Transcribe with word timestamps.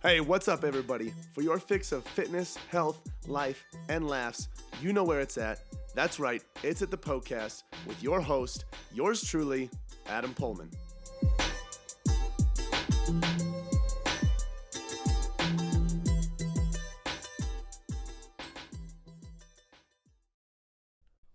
Hey, 0.00 0.20
what's 0.20 0.46
up, 0.46 0.62
everybody? 0.62 1.12
For 1.34 1.42
your 1.42 1.58
fix 1.58 1.90
of 1.90 2.04
fitness, 2.04 2.56
health, 2.70 3.00
life, 3.26 3.64
and 3.88 4.06
laughs, 4.06 4.46
you 4.80 4.92
know 4.92 5.02
where 5.02 5.18
it's 5.18 5.36
at. 5.36 5.58
That's 5.92 6.20
right, 6.20 6.40
it's 6.62 6.82
at 6.82 6.92
the 6.92 6.96
Poecast 6.96 7.64
with 7.84 8.00
your 8.00 8.20
host, 8.20 8.64
yours 8.94 9.24
truly, 9.24 9.68
Adam 10.06 10.32
Poehlmann. 10.34 10.72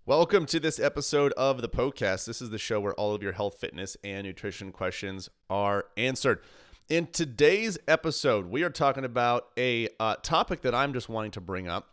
Welcome 0.05 0.45
to 0.45 0.61
this 0.61 0.79
episode 0.79 1.33
of 1.33 1.61
the 1.61 1.67
Poecast. 1.67 2.25
This 2.25 2.41
is 2.41 2.49
the 2.49 2.57
show 2.57 2.79
where 2.79 2.93
all 2.93 3.13
of 3.13 3.21
your 3.21 3.33
health, 3.33 3.57
fitness, 3.59 3.97
and 4.05 4.25
nutrition 4.25 4.71
questions 4.71 5.29
are 5.49 5.87
answered. 5.97 6.39
In 6.89 7.07
today's 7.07 7.77
episode, 7.87 8.47
we 8.47 8.63
are 8.63 8.69
talking 8.69 9.05
about 9.05 9.47
a 9.57 9.87
uh, 10.01 10.15
topic 10.21 10.61
that 10.63 10.75
I'm 10.75 10.91
just 10.91 11.07
wanting 11.07 11.31
to 11.31 11.41
bring 11.41 11.69
up 11.69 11.87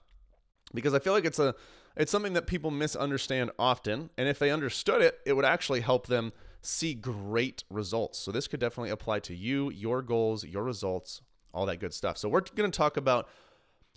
because 0.75 0.95
I 0.95 0.99
feel 0.99 1.13
like 1.13 1.25
it's 1.25 1.39
a 1.39 1.55
it's 1.97 2.11
something 2.11 2.33
that 2.33 2.49
people 2.49 2.73
misunderstand 2.73 3.53
often, 3.57 4.11
and 4.19 4.29
if 4.29 4.41
they 4.41 4.51
understood 4.51 5.01
it, 5.01 5.21
it 5.25 5.35
would 5.35 5.45
actually 5.45 5.81
help 5.81 6.09
them 6.09 6.33
see 6.61 6.95
great 6.95 7.63
results. 7.71 8.19
So 8.19 8.33
this 8.33 8.49
could 8.49 8.59
definitely 8.59 8.91
apply 8.91 9.21
to 9.21 9.35
you, 9.35 9.71
your 9.71 10.03
goals, 10.03 10.45
your 10.45 10.65
results, 10.65 11.23
all 11.55 11.67
that 11.67 11.79
good 11.79 11.95
stuff. 11.95 12.19
So 12.19 12.29
we're 12.29 12.41
going 12.41 12.71
to 12.71 12.77
talk 12.77 12.97
about 12.97 13.29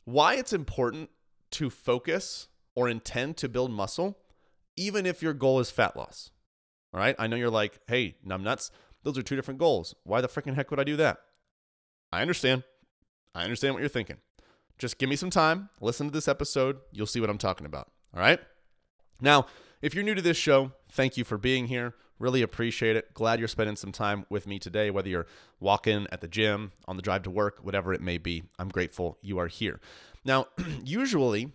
why 0.06 0.36
it's 0.36 0.54
important 0.54 1.10
to 1.52 1.70
focus 1.72 2.50
or 2.76 2.88
intend 2.88 3.38
to 3.38 3.50
build 3.50 3.72
muscle, 3.72 4.20
even 4.76 5.06
if 5.08 5.24
your 5.24 5.34
goal 5.34 5.60
is 5.60 5.72
fat 5.72 5.96
loss. 5.96 6.30
All 6.94 7.00
right. 7.00 7.16
I 7.18 7.26
know 7.28 7.36
you're 7.36 7.50
like, 7.50 7.80
hey, 7.88 8.16
numbnuts, 8.26 8.70
those 9.04 9.18
are 9.18 9.24
two 9.24 9.36
different 9.36 9.60
goals. 9.60 9.96
Why 10.04 10.22
the 10.22 10.28
freaking 10.28 10.56
heck 10.56 10.72
would 10.72 10.80
I 10.80 10.84
do 10.84 10.96
that? 10.98 11.20
I 12.12 12.22
understand. 12.22 12.64
I 13.36 13.44
understand 13.44 13.74
what 13.74 13.82
you're 13.82 13.90
thinking. 13.90 14.18
Just 14.78 14.98
give 14.98 15.10
me 15.10 15.16
some 15.16 15.30
time, 15.30 15.70
listen 15.82 16.08
to 16.08 16.14
this 16.14 16.28
episode. 16.28 16.80
You'll 16.92 17.08
see 17.08 17.20
what 17.20 17.30
I'm 17.30 17.38
talking 17.38 17.66
about. 17.66 17.90
All 18.14 18.20
right. 18.20 18.40
Now, 19.22 19.46
if 19.82 19.94
you're 19.94 20.04
new 20.04 20.16
to 20.16 20.22
this 20.22 20.38
show, 20.38 20.72
thank 20.92 21.18
you 21.18 21.24
for 21.24 21.38
being 21.38 21.68
here. 21.68 21.94
Really 22.20 22.42
appreciate 22.42 22.96
it. 22.96 23.14
Glad 23.14 23.40
you're 23.40 23.48
spending 23.48 23.76
some 23.76 23.92
time 23.92 24.26
with 24.30 24.48
me 24.48 24.60
today, 24.60 24.90
whether 24.92 25.10
you're 25.10 25.28
walking 25.60 26.08
at 26.12 26.22
the 26.22 26.28
gym, 26.28 26.72
on 26.88 26.96
the 26.96 27.02
drive 27.02 27.24
to 27.24 27.30
work, 27.30 27.60
whatever 27.62 27.94
it 27.94 28.02
may 28.02 28.18
be. 28.18 28.44
I'm 28.58 28.70
grateful 28.70 29.18
you 29.22 29.40
are 29.40 29.48
here. 29.48 29.80
Now, 30.24 30.48
usually, 30.84 31.52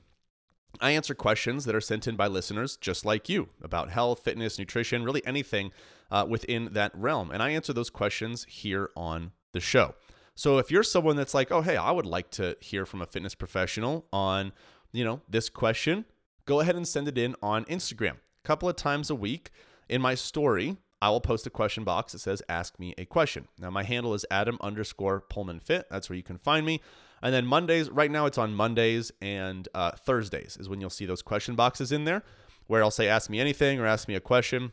I 0.80 0.92
answer 0.92 1.14
questions 1.14 1.64
that 1.64 1.74
are 1.74 1.80
sent 1.80 2.06
in 2.06 2.16
by 2.16 2.26
listeners 2.26 2.76
just 2.76 3.04
like 3.04 3.28
you 3.28 3.48
about 3.62 3.90
health, 3.90 4.20
fitness, 4.20 4.58
nutrition, 4.58 5.02
really 5.02 5.26
anything 5.26 5.72
uh, 6.10 6.26
within 6.28 6.70
that 6.72 6.92
realm. 6.94 7.30
And 7.30 7.42
I 7.42 7.50
answer 7.50 7.72
those 7.72 7.90
questions 7.90 8.44
here 8.48 8.90
on 8.96 9.32
the 9.52 9.60
show. 9.60 9.94
So 10.34 10.58
if 10.58 10.70
you're 10.70 10.84
someone 10.84 11.16
that's 11.16 11.34
like, 11.34 11.50
oh, 11.50 11.62
hey, 11.62 11.76
I 11.76 11.90
would 11.90 12.06
like 12.06 12.30
to 12.32 12.56
hear 12.60 12.86
from 12.86 13.02
a 13.02 13.06
fitness 13.06 13.34
professional 13.34 14.06
on, 14.12 14.52
you 14.92 15.04
know, 15.04 15.20
this 15.28 15.48
question, 15.48 16.04
go 16.44 16.60
ahead 16.60 16.76
and 16.76 16.86
send 16.86 17.08
it 17.08 17.18
in 17.18 17.34
on 17.42 17.64
Instagram. 17.64 18.12
A 18.12 18.46
couple 18.46 18.68
of 18.68 18.76
times 18.76 19.10
a 19.10 19.16
week 19.16 19.50
in 19.88 20.00
my 20.00 20.14
story, 20.14 20.76
I 21.02 21.10
will 21.10 21.20
post 21.20 21.46
a 21.46 21.50
question 21.50 21.82
box 21.82 22.12
that 22.12 22.20
says, 22.20 22.42
ask 22.48 22.78
me 22.78 22.94
a 22.96 23.04
question. 23.04 23.48
Now, 23.58 23.70
my 23.70 23.82
handle 23.82 24.14
is 24.14 24.24
Adam 24.30 24.58
underscore 24.60 25.24
Poehlmann 25.28 25.62
Fit. 25.62 25.86
That's 25.90 26.08
where 26.08 26.16
you 26.16 26.22
can 26.22 26.38
find 26.38 26.64
me. 26.64 26.80
And 27.22 27.34
then 27.34 27.46
Mondays, 27.46 27.90
right 27.90 28.10
now 28.10 28.26
it's 28.26 28.38
on 28.38 28.54
Mondays 28.54 29.10
and 29.20 29.68
uh, 29.74 29.92
Thursdays 29.92 30.56
is 30.58 30.68
when 30.68 30.80
you'll 30.80 30.90
see 30.90 31.06
those 31.06 31.22
question 31.22 31.54
boxes 31.54 31.92
in 31.92 32.04
there 32.04 32.22
where 32.66 32.82
I'll 32.82 32.90
say, 32.90 33.08
ask 33.08 33.28
me 33.28 33.40
anything 33.40 33.80
or 33.80 33.86
ask 33.86 34.08
me 34.08 34.14
a 34.14 34.20
question. 34.20 34.72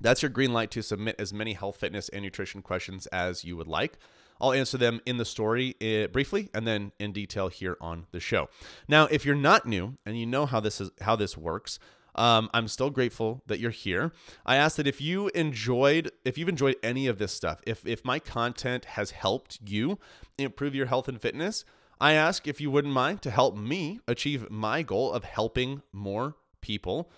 That's 0.00 0.22
your 0.22 0.30
green 0.30 0.52
light 0.52 0.70
to 0.72 0.82
submit 0.82 1.16
as 1.18 1.32
many 1.32 1.52
health, 1.52 1.76
fitness, 1.76 2.08
and 2.08 2.22
nutrition 2.22 2.62
questions 2.62 3.06
as 3.08 3.44
you 3.44 3.56
would 3.56 3.68
like. 3.68 3.98
I'll 4.40 4.52
answer 4.52 4.78
them 4.78 5.00
in 5.04 5.18
the 5.18 5.26
story 5.26 5.76
uh, 5.82 6.08
briefly 6.08 6.48
and 6.54 6.66
then 6.66 6.92
in 6.98 7.12
detail 7.12 7.48
here 7.48 7.76
on 7.78 8.06
the 8.10 8.20
show. 8.20 8.48
Now, 8.88 9.04
if 9.04 9.26
you're 9.26 9.34
not 9.34 9.66
new 9.66 9.98
and 10.06 10.18
you 10.18 10.24
know 10.24 10.46
how 10.46 10.60
this 10.60 10.80
is 10.80 10.90
how 11.02 11.14
this 11.14 11.36
works, 11.36 11.78
um, 12.14 12.50
I'm 12.52 12.68
still 12.68 12.90
grateful 12.90 13.42
that 13.46 13.60
you're 13.60 13.70
here. 13.70 14.12
I 14.44 14.56
ask 14.56 14.76
that 14.76 14.86
if 14.86 15.00
you 15.00 15.28
enjoyed, 15.34 16.10
if 16.24 16.36
you've 16.38 16.48
enjoyed 16.48 16.76
any 16.82 17.06
of 17.06 17.18
this 17.18 17.32
stuff, 17.32 17.60
if 17.66 17.86
if 17.86 18.04
my 18.04 18.18
content 18.18 18.84
has 18.84 19.12
helped 19.12 19.58
you 19.66 19.98
improve 20.38 20.74
your 20.74 20.86
health 20.86 21.08
and 21.08 21.20
fitness, 21.20 21.64
I 22.00 22.12
ask 22.12 22.48
if 22.48 22.60
you 22.60 22.70
wouldn't 22.70 22.94
mind 22.94 23.22
to 23.22 23.30
help 23.30 23.56
me 23.56 24.00
achieve 24.08 24.50
my 24.50 24.82
goal 24.82 25.12
of 25.12 25.24
helping 25.24 25.82
more 25.92 26.36
people 26.60 27.10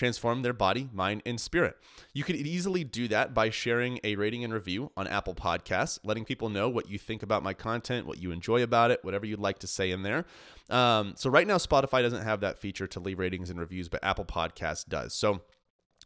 transform 0.00 0.40
their 0.40 0.54
body, 0.54 0.88
mind, 0.94 1.20
and 1.26 1.38
spirit. 1.38 1.76
You 2.14 2.24
could 2.24 2.34
easily 2.34 2.84
do 2.84 3.06
that 3.08 3.34
by 3.34 3.50
sharing 3.50 4.00
a 4.02 4.16
rating 4.16 4.42
and 4.42 4.50
review 4.50 4.90
on 4.96 5.06
Apple 5.06 5.34
Podcasts, 5.34 5.98
letting 6.02 6.24
people 6.24 6.48
know 6.48 6.70
what 6.70 6.88
you 6.88 6.98
think 6.98 7.22
about 7.22 7.42
my 7.42 7.52
content, 7.52 8.06
what 8.06 8.16
you 8.16 8.30
enjoy 8.30 8.62
about 8.62 8.90
it, 8.90 9.04
whatever 9.04 9.26
you'd 9.26 9.40
like 9.40 9.58
to 9.58 9.66
say 9.66 9.90
in 9.90 10.02
there. 10.02 10.24
Um, 10.70 11.12
so, 11.18 11.28
right 11.28 11.46
now, 11.46 11.58
Spotify 11.58 12.00
doesn't 12.00 12.22
have 12.22 12.40
that 12.40 12.58
feature 12.58 12.86
to 12.86 12.98
leave 12.98 13.18
ratings 13.18 13.50
and 13.50 13.60
reviews, 13.60 13.90
but 13.90 14.02
Apple 14.02 14.24
Podcasts 14.24 14.88
does. 14.88 15.12
So, 15.12 15.42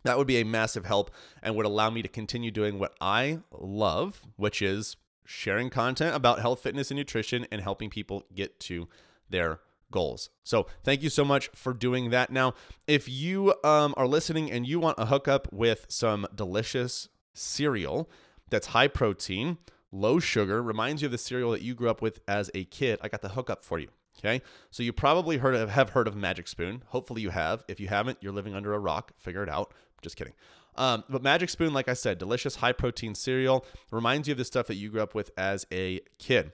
that 0.03 0.19
would 0.19 0.27
be 0.27 0.41
a 0.41 0.45
massive 0.45 0.87
help 0.87 1.13
and 1.41 1.55
would 1.55 1.65
allow 1.65 1.89
me 1.89 2.03
to 2.03 2.09
continue 2.09 2.51
doing 2.51 2.81
what 2.81 2.97
I 3.01 3.39
love, 3.53 4.23
which 4.35 4.61
is 4.61 4.97
sharing 5.25 5.71
content 5.71 6.17
about 6.17 6.41
health, 6.41 6.61
fitness, 6.61 6.91
and 6.91 6.99
nutrition 6.99 7.47
and 7.53 7.61
helping 7.61 7.91
people 7.91 8.25
get 8.35 8.59
to 8.61 8.89
their 9.31 9.61
goals. 9.95 10.29
So 10.43 10.67
thank 10.83 11.05
you 11.05 11.09
so 11.09 11.25
much 11.25 11.49
for 11.55 11.73
doing 11.73 12.11
that. 12.11 12.31
Now, 12.31 12.55
if 12.89 13.09
you 13.09 13.55
um, 13.63 13.95
are 13.97 14.09
listening 14.09 14.51
and 14.51 14.67
you 14.67 14.81
want 14.81 14.99
a 14.99 15.07
hookup 15.07 15.47
with 15.53 15.87
some 15.89 16.27
delicious 16.35 17.09
cereal 17.33 18.11
that's 18.51 18.69
high 18.69 18.89
protein, 18.89 19.59
low 19.93 20.19
sugar, 20.19 20.61
reminds 20.61 21.01
you 21.01 21.07
of 21.07 21.13
the 21.13 21.19
cereal 21.19 21.53
that 21.53 21.63
you 21.63 21.75
grew 21.75 21.89
up 21.89 22.03
with 22.03 22.19
as 22.27 22.51
a 22.55 22.65
kid, 22.65 22.99
I 23.03 23.09
got 23.09 23.23
the 23.23 23.31
hookup 23.31 23.65
for 23.65 23.79
you. 23.79 23.89
Okay, 24.19 24.43
so 24.71 24.83
you 24.83 24.93
probably 24.93 25.39
heard 25.39 25.55
of, 25.55 25.71
have 25.71 25.91
heard 25.91 26.09
of 26.09 26.17
Magic 26.17 26.49
Spoon. 26.49 26.83
Hopefully 26.89 27.23
you 27.23 27.31
have. 27.31 27.65
If 27.69 27.79
you 27.79 27.89
haven't, 27.89 28.19
you're 28.21 28.33
living 28.33 28.55
under 28.55 28.73
a 28.73 28.79
rock. 28.79 29.13
Figure 29.17 29.43
it 29.43 29.49
out. 29.49 29.73
Just 30.03 30.17
kidding. 30.17 30.35
Um, 30.77 31.05
but 31.09 31.23
Magic 31.23 31.51
Spoon, 31.51 31.73
like 31.73 31.89
I 31.89 31.95
said, 31.95 32.19
delicious 32.19 32.57
high 32.57 32.73
protein 32.73 33.15
cereal 33.15 33.65
reminds 33.91 34.27
you 34.27 34.33
of 34.33 34.39
the 34.39 34.45
stuff 34.45 34.67
that 34.67 34.77
you 34.77 34.91
grew 34.91 35.03
up 35.03 35.15
with 35.15 35.31
as 35.37 35.67
a 35.73 36.01
kid. 36.19 36.53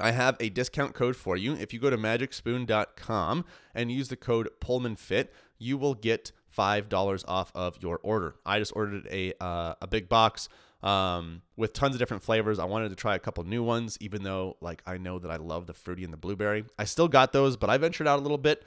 I 0.00 0.12
have 0.12 0.36
a 0.40 0.48
discount 0.48 0.94
code 0.94 1.16
for 1.16 1.36
you. 1.36 1.54
If 1.54 1.72
you 1.72 1.80
go 1.80 1.90
to 1.90 1.98
magicspoon.com 1.98 3.44
and 3.74 3.92
use 3.92 4.08
the 4.08 4.16
code 4.16 4.48
PoehlmannFit, 4.60 5.28
you 5.58 5.78
will 5.78 5.94
get 5.94 6.32
$5 6.56 7.24
off 7.28 7.52
of 7.54 7.82
your 7.82 8.00
order. 8.02 8.36
I 8.44 8.58
just 8.58 8.72
ordered 8.74 9.06
a, 9.10 9.32
uh, 9.40 9.74
a 9.80 9.86
big 9.86 10.08
box 10.08 10.48
um, 10.82 11.42
with 11.56 11.72
tons 11.72 11.94
of 11.94 11.98
different 11.98 12.22
flavors. 12.22 12.58
I 12.58 12.64
wanted 12.64 12.88
to 12.90 12.96
try 12.96 13.14
a 13.14 13.18
couple 13.18 13.44
new 13.44 13.62
ones, 13.62 13.98
even 14.00 14.22
though 14.22 14.56
like 14.60 14.82
I 14.86 14.98
know 14.98 15.18
that 15.18 15.30
I 15.30 15.36
love 15.36 15.66
the 15.66 15.74
fruity 15.74 16.04
and 16.04 16.12
the 16.12 16.16
blueberry. 16.16 16.64
I 16.78 16.84
still 16.84 17.08
got 17.08 17.32
those, 17.32 17.56
but 17.56 17.70
I 17.70 17.78
ventured 17.78 18.08
out 18.08 18.18
a 18.18 18.22
little 18.22 18.38
bit. 18.38 18.64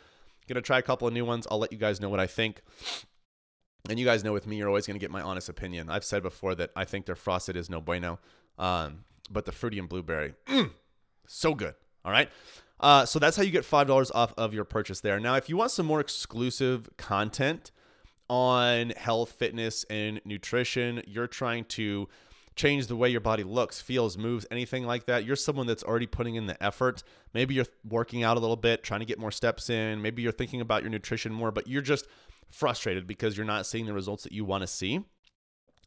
Gonna 0.47 0.61
try 0.61 0.77
a 0.77 0.83
couple 0.83 1.07
of 1.07 1.13
new 1.13 1.25
ones. 1.25 1.47
I'll 1.50 1.59
let 1.59 1.71
you 1.71 1.77
guys 1.77 2.01
know 2.01 2.09
what 2.09 2.19
I 2.19 2.27
think. 2.27 2.61
And 3.89 4.00
you 4.00 4.05
guys 4.05 4.23
know 4.23 4.33
with 4.33 4.47
me, 4.47 4.57
you're 4.57 4.67
always 4.67 4.88
gonna 4.88 5.00
get 5.00 5.11
my 5.11 5.21
honest 5.21 5.50
opinion. 5.50 5.89
I've 5.89 6.03
said 6.03 6.21
before 6.21 6.55
that 6.55 6.71
I 6.75 6.85
think 6.85 7.05
their 7.05 7.15
frosted 7.15 7.55
is 7.55 7.69
no 7.69 7.81
bueno, 7.81 8.19
um, 8.57 9.05
but 9.29 9.45
the 9.45 9.51
fruity 9.51 9.79
and 9.79 9.89
blueberry. 9.89 10.35
Mm, 10.47 10.71
so 11.28 11.53
good. 11.53 11.75
All 12.06 12.11
right. 12.11 12.29
Uh, 12.79 13.06
so 13.06 13.17
that's 13.17 13.38
how 13.38 13.44
you 13.44 13.51
get 13.51 13.63
$5 13.63 14.11
off 14.13 14.34
of 14.38 14.53
your 14.53 14.66
purchase 14.66 15.00
there. 15.00 15.19
Now, 15.19 15.35
if 15.35 15.47
you 15.47 15.56
want 15.56 15.72
some 15.72 15.85
more 15.85 16.01
exclusive 16.01 16.89
content 16.97 17.72
on 18.29 18.89
health, 18.91 19.31
fitness, 19.31 19.85
and 19.89 20.19
nutrition, 20.25 21.01
you're 21.07 21.28
trying 21.28 21.66
to 21.66 22.09
change 22.56 22.88
the 22.88 22.95
way 22.95 23.09
your 23.09 23.22
body 23.22 23.44
looks, 23.44 23.81
feels, 23.81 24.17
moves, 24.17 24.45
anything 24.51 24.85
like 24.85 25.06
that, 25.06 25.25
you're 25.25 25.35
someone 25.35 25.66
that's 25.66 25.83
already 25.83 26.06
putting 26.06 26.35
in 26.35 26.45
the 26.45 26.62
effort. 26.62 27.03
Maybe 27.33 27.56
you're 27.56 27.66
working 27.88 28.23
out 28.23 28.38
a 28.38 28.39
little 28.39 28.57
bit, 28.57 28.83
trying 28.83 29.00
to 29.00 29.06
get 29.06 29.17
more 29.17 29.31
steps 29.31 29.69
in. 29.69 30.01
Maybe 30.01 30.22
you're 30.22 30.31
thinking 30.31 30.62
about 30.62 30.83
your 30.83 30.91
nutrition 30.91 31.33
more, 31.33 31.51
but 31.51 31.67
you're 31.67 31.81
just 31.81 32.06
frustrated 32.50 33.07
because 33.07 33.38
you're 33.38 33.45
not 33.45 33.66
seeing 33.66 33.85
the 33.85 33.94
results 33.94 34.23
that 34.23 34.31
you 34.31 34.45
want 34.45 34.62
to 34.62 34.67
see 34.67 35.06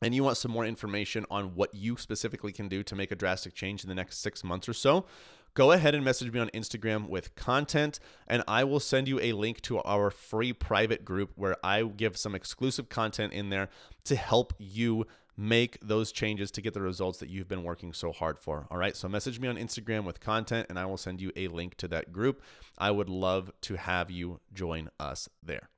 and 0.02 0.14
you 0.14 0.24
want 0.24 0.36
some 0.36 0.50
more 0.50 0.64
information 0.64 1.24
on 1.30 1.54
what 1.54 1.74
you 1.74 1.96
specifically 1.96 2.52
can 2.52 2.68
do 2.68 2.82
to 2.82 2.94
make 2.94 3.10
a 3.10 3.16
drastic 3.16 3.54
change 3.54 3.82
in 3.82 3.88
the 3.88 3.94
next 3.94 4.18
six 4.18 4.44
months 4.44 4.68
or 4.68 4.74
so, 4.74 5.06
go 5.54 5.72
ahead 5.72 5.94
and 5.94 6.04
message 6.04 6.32
me 6.32 6.38
on 6.38 6.48
Instagram 6.50 7.08
with 7.08 7.34
content, 7.34 7.98
and 8.28 8.44
I 8.46 8.64
will 8.64 8.80
send 8.80 9.08
you 9.08 9.18
a 9.20 9.32
link 9.32 9.62
to 9.62 9.80
our 9.82 10.10
free 10.10 10.52
private 10.52 11.04
group 11.04 11.32
where 11.34 11.56
I 11.64 11.82
give 11.82 12.16
some 12.16 12.34
exclusive 12.34 12.88
content 12.88 13.32
in 13.32 13.48
there 13.50 13.70
to 14.04 14.16
help 14.16 14.52
you 14.58 15.06
make 15.36 15.78
those 15.82 16.12
changes 16.12 16.50
to 16.50 16.62
get 16.62 16.74
the 16.74 16.80
results 16.80 17.18
that 17.18 17.28
you've 17.28 17.48
been 17.48 17.62
working 17.62 17.92
so 17.92 18.12
hard 18.12 18.38
for. 18.38 18.66
All 18.70 18.78
right. 18.78 18.96
So 18.96 19.08
message 19.08 19.38
me 19.38 19.48
on 19.48 19.56
Instagram 19.56 20.04
with 20.04 20.20
content 20.20 20.66
and 20.70 20.78
I 20.78 20.86
will 20.86 20.96
send 20.96 21.20
you 21.20 21.30
a 21.36 21.48
link 21.48 21.76
to 21.76 21.88
that 21.88 22.12
group. 22.12 22.42
I 22.78 22.90
would 22.90 23.08
love 23.08 23.52
to 23.62 23.76
have 23.76 24.10
you 24.10 24.40
join 24.54 24.88
us 24.98 25.28
there. 25.42 25.68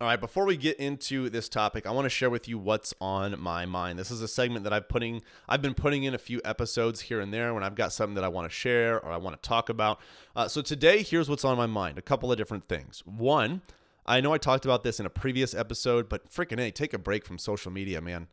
All 0.00 0.06
right, 0.06 0.18
before 0.18 0.46
we 0.46 0.56
get 0.56 0.78
into 0.78 1.28
this 1.28 1.46
topic, 1.46 1.86
I 1.86 1.90
want 1.90 2.06
to 2.06 2.08
share 2.08 2.30
with 2.30 2.48
you 2.48 2.56
what's 2.56 2.94
on 3.02 3.38
my 3.38 3.66
mind. 3.66 3.98
This 3.98 4.10
is 4.10 4.22
a 4.22 4.28
segment 4.28 4.64
that 4.64 4.72
I've 4.72 4.88
putting 4.88 5.20
I've 5.46 5.60
been 5.60 5.74
putting 5.74 6.04
in 6.04 6.14
a 6.14 6.18
few 6.18 6.40
episodes 6.42 7.02
here 7.02 7.20
and 7.20 7.34
there 7.34 7.52
when 7.52 7.62
I've 7.62 7.74
got 7.74 7.92
something 7.92 8.14
that 8.14 8.24
I 8.24 8.28
want 8.28 8.50
to 8.50 8.54
share 8.54 8.98
or 8.98 9.12
I 9.12 9.18
want 9.18 9.36
to 9.36 9.46
talk 9.46 9.68
about. 9.68 10.00
Uh, 10.34 10.48
so 10.48 10.62
today, 10.62 11.02
here's 11.02 11.28
what's 11.28 11.44
on 11.44 11.58
my 11.58 11.66
mind: 11.66 11.98
a 11.98 12.02
couple 12.02 12.32
of 12.32 12.38
different 12.38 12.66
things. 12.66 13.02
One, 13.04 13.60
I 14.06 14.22
know 14.22 14.32
I 14.32 14.38
talked 14.38 14.64
about 14.64 14.84
this 14.84 15.00
in 15.00 15.04
a 15.04 15.10
previous 15.10 15.52
episode, 15.52 16.08
but 16.08 16.30
freaking 16.30 16.58
hey, 16.58 16.70
take 16.70 16.94
a 16.94 16.98
break 16.98 17.26
from 17.26 17.36
social 17.36 17.70
media, 17.70 18.00
man. 18.00 18.28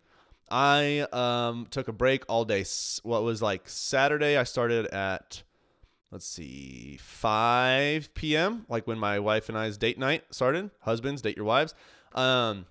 I 0.49 1.05
um, 1.11 1.67
took 1.69 1.89
a 1.89 1.93
break 1.93 2.23
all 2.29 2.45
day. 2.45 2.63
What 3.03 3.23
was 3.23 3.41
like 3.41 3.67
Saturday? 3.67 4.37
I 4.37 4.43
started 4.45 4.85
at 4.85 5.43
let's 6.11 6.25
see, 6.27 6.97
5 7.01 8.13
p.m. 8.13 8.65
Like 8.69 8.87
when 8.87 8.99
my 8.99 9.19
wife 9.19 9.49
and 9.49 9.57
I's 9.57 9.77
date 9.77 9.97
night 9.97 10.23
started. 10.31 10.71
Husbands, 10.81 11.21
date 11.21 11.35
your 11.35 11.45
wives. 11.45 11.73
Um, 12.13 12.65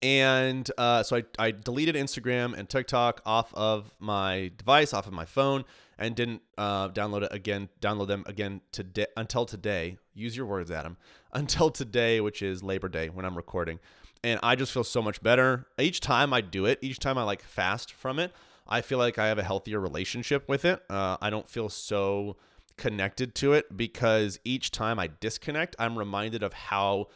and 0.00 0.70
uh, 0.78 1.02
so 1.02 1.16
I, 1.16 1.24
I 1.38 1.50
deleted 1.50 1.96
Instagram 1.96 2.56
and 2.56 2.68
TikTok 2.68 3.20
off 3.26 3.52
of 3.54 3.92
my 3.98 4.52
device, 4.56 4.94
off 4.94 5.06
of 5.06 5.12
my 5.12 5.24
phone, 5.24 5.64
and 5.98 6.14
didn't 6.14 6.42
uh, 6.56 6.88
download 6.90 7.22
it 7.22 7.32
again. 7.32 7.68
Download 7.80 8.06
them 8.06 8.22
again 8.26 8.60
today 8.70 9.06
until 9.16 9.44
today. 9.44 9.98
Use 10.14 10.36
your 10.36 10.46
words, 10.46 10.70
Adam. 10.70 10.96
Until 11.34 11.70
today, 11.70 12.22
which 12.22 12.40
is 12.40 12.62
Labor 12.62 12.88
Day 12.88 13.10
when 13.10 13.26
I'm 13.26 13.36
recording, 13.36 13.80
and 14.24 14.40
I 14.42 14.56
just 14.56 14.72
feel 14.72 14.82
so 14.82 15.02
much 15.02 15.22
better 15.22 15.66
each 15.78 16.00
time 16.00 16.32
I 16.32 16.40
do 16.40 16.64
it. 16.64 16.78
Each 16.80 16.98
time 16.98 17.18
I 17.18 17.22
like 17.22 17.42
fast 17.42 17.92
from 17.92 18.18
it, 18.18 18.32
I 18.68 18.80
feel 18.82 18.98
like 18.98 19.18
I 19.18 19.28
have 19.28 19.38
a 19.38 19.42
healthier 19.42 19.80
relationship 19.80 20.48
with 20.48 20.64
it. 20.64 20.82
Uh, 20.90 21.16
I 21.20 21.30
don't 21.30 21.48
feel 21.48 21.68
so 21.68 22.36
connected 22.76 23.34
to 23.36 23.52
it 23.52 23.76
because 23.76 24.38
each 24.44 24.70
time 24.70 24.98
I 24.98 25.10
disconnect, 25.20 25.74
I'm 25.78 25.98
reminded 25.98 26.42
of 26.42 26.52
how 26.52 27.08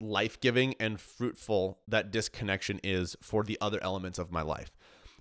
life 0.00 0.40
giving 0.40 0.74
and 0.78 1.00
fruitful 1.00 1.78
that 1.88 2.10
disconnection 2.10 2.80
is 2.84 3.16
for 3.20 3.42
the 3.42 3.58
other 3.60 3.82
elements 3.82 4.18
of 4.18 4.30
my 4.30 4.42
life. 4.42 4.70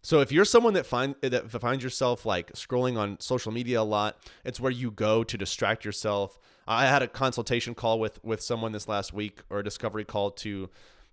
So 0.02 0.20
if 0.20 0.32
you're 0.32 0.46
someone 0.46 0.76
that 0.76 0.86
find 0.86 1.16
that 1.22 1.50
finds 1.50 1.84
yourself 1.84 2.28
like 2.28 2.54
scrolling 2.54 2.96
on 2.96 3.20
social 3.20 3.52
media 3.52 3.82
a 3.82 3.84
lot, 3.84 4.18
it's 4.44 4.60
where 4.60 4.72
you 4.72 4.92
go 4.92 5.24
to 5.24 5.38
distract 5.38 5.84
yourself. 5.84 6.38
I 6.68 6.86
had 6.86 7.02
a 7.02 7.08
consultation 7.08 7.74
call 7.74 8.00
with 8.00 8.24
with 8.24 8.42
someone 8.42 8.72
this 8.72 8.88
last 8.88 9.14
week 9.14 9.42
or 9.50 9.60
a 9.60 9.64
discovery 9.64 10.06
call 10.06 10.30
to 10.32 10.70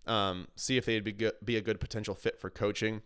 um, 0.06 0.48
see 0.56 0.76
if 0.76 0.84
they'd 0.84 1.04
be 1.04 1.30
be 1.42 1.56
a 1.56 1.62
good 1.62 1.80
potential 1.80 2.14
fit 2.14 2.38
for 2.38 2.50
coaching. 2.50 3.00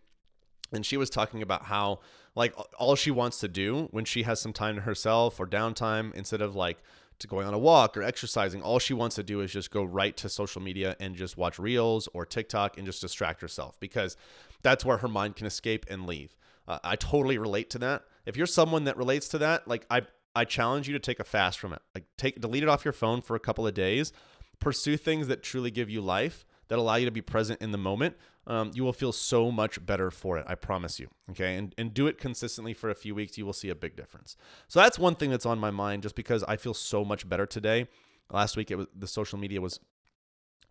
And 0.73 0.85
she 0.85 0.97
was 0.97 1.11
talking 1.11 1.43
about 1.43 1.65
how 1.65 2.01
like 2.35 2.55
all 2.79 2.97
she 2.97 3.11
wants 3.11 3.41
to 3.41 3.49
do 3.49 3.89
when 3.91 4.05
she 4.05 4.25
has 4.25 4.41
some 4.41 4.53
time 4.53 4.77
to 4.77 4.81
herself 4.83 5.41
or 5.41 5.47
downtime 5.47 6.15
instead 6.15 6.41
of 6.41 6.55
like 6.55 6.79
to 7.19 7.27
going 7.27 7.47
on 7.47 7.55
a 7.55 7.59
walk 7.59 7.97
or 7.97 8.03
exercising. 8.03 8.63
All 8.63 8.79
she 8.79 8.95
wants 8.95 9.17
to 9.17 9.23
do 9.23 9.41
is 9.41 9.53
just 9.53 9.71
go 9.71 9.85
right 9.85 10.17
to 10.19 10.29
social 10.29 10.61
media 10.61 10.97
and 11.01 11.15
just 11.15 11.37
watch 11.37 11.59
reels 11.59 12.09
or 12.13 12.27
TikTok 12.27 12.77
and 12.77 12.87
just 12.87 13.01
distract 13.01 13.41
herself 13.41 13.79
because 13.81 14.17
that's 14.63 14.85
where 14.85 14.99
her 14.99 15.09
mind 15.09 15.37
can 15.37 15.47
escape 15.47 15.87
and 15.89 16.07
leave. 16.07 16.37
Uh, 16.69 16.79
I 16.85 16.97
totally 16.97 17.39
relate 17.39 17.71
to 17.71 17.79
that. 17.79 18.03
If 18.27 18.37
you're 18.37 18.47
someone 18.47 18.85
that 18.85 18.97
relates 18.97 19.29
to 19.29 19.39
that, 19.39 19.67
like 19.67 19.87
I 19.91 20.03
I 20.35 20.45
challenge 20.45 20.89
you 20.89 20.93
to 20.93 20.99
take 21.01 21.21
a 21.21 21.25
fast 21.25 21.59
from 21.59 21.73
it. 21.73 21.81
Like 21.95 22.05
take 22.19 22.41
delete 22.41 22.63
it 22.63 22.69
off 22.69 22.85
your 22.85 22.93
phone 22.93 23.23
for 23.23 23.35
a 23.37 23.41
couple 23.41 23.67
of 23.67 23.75
days. 23.75 24.13
Pursue 24.59 24.97
things 24.97 25.29
that 25.29 25.43
truly 25.43 25.71
give 25.71 25.89
you 25.89 26.01
life 26.01 26.45
that 26.69 26.79
allow 26.79 26.97
you 26.97 27.07
to 27.07 27.13
be 27.13 27.23
present 27.23 27.61
in 27.63 27.73
the 27.73 27.79
moment, 27.79 28.17
um, 28.47 28.71
you 28.75 28.85
will 28.85 28.93
feel 28.93 29.13
so 29.13 29.51
much 29.51 29.85
better 29.85 30.11
for 30.11 30.39
it. 30.39 30.45
I 30.49 30.55
promise 30.55 31.01
you. 31.01 31.09
Okay. 31.31 31.57
And, 31.57 31.75
and 31.77 31.93
do 31.93 32.07
it 32.07 32.19
consistently 32.19 32.75
for 32.75 32.91
a 32.91 32.95
few 32.95 33.15
weeks. 33.15 33.37
You 33.37 33.45
will 33.45 33.53
see 33.53 33.71
a 33.71 33.75
big 33.75 33.97
difference. 33.97 34.37
So 34.69 34.81
that's 34.81 34.99
one 34.99 35.17
thing 35.17 35.31
that's 35.31 35.47
on 35.47 35.59
my 35.59 35.71
mind 35.71 36.03
just 36.03 36.15
because 36.15 36.45
I 36.45 36.57
feel 36.57 36.75
so 36.75 37.05
much 37.05 37.29
better 37.29 37.47
today. 37.47 37.89
Last 38.31 38.57
week, 38.57 38.71
it 38.71 38.77
was 38.77 38.87
the 38.97 39.07
social 39.07 39.39
media 39.39 39.61
was 39.61 39.81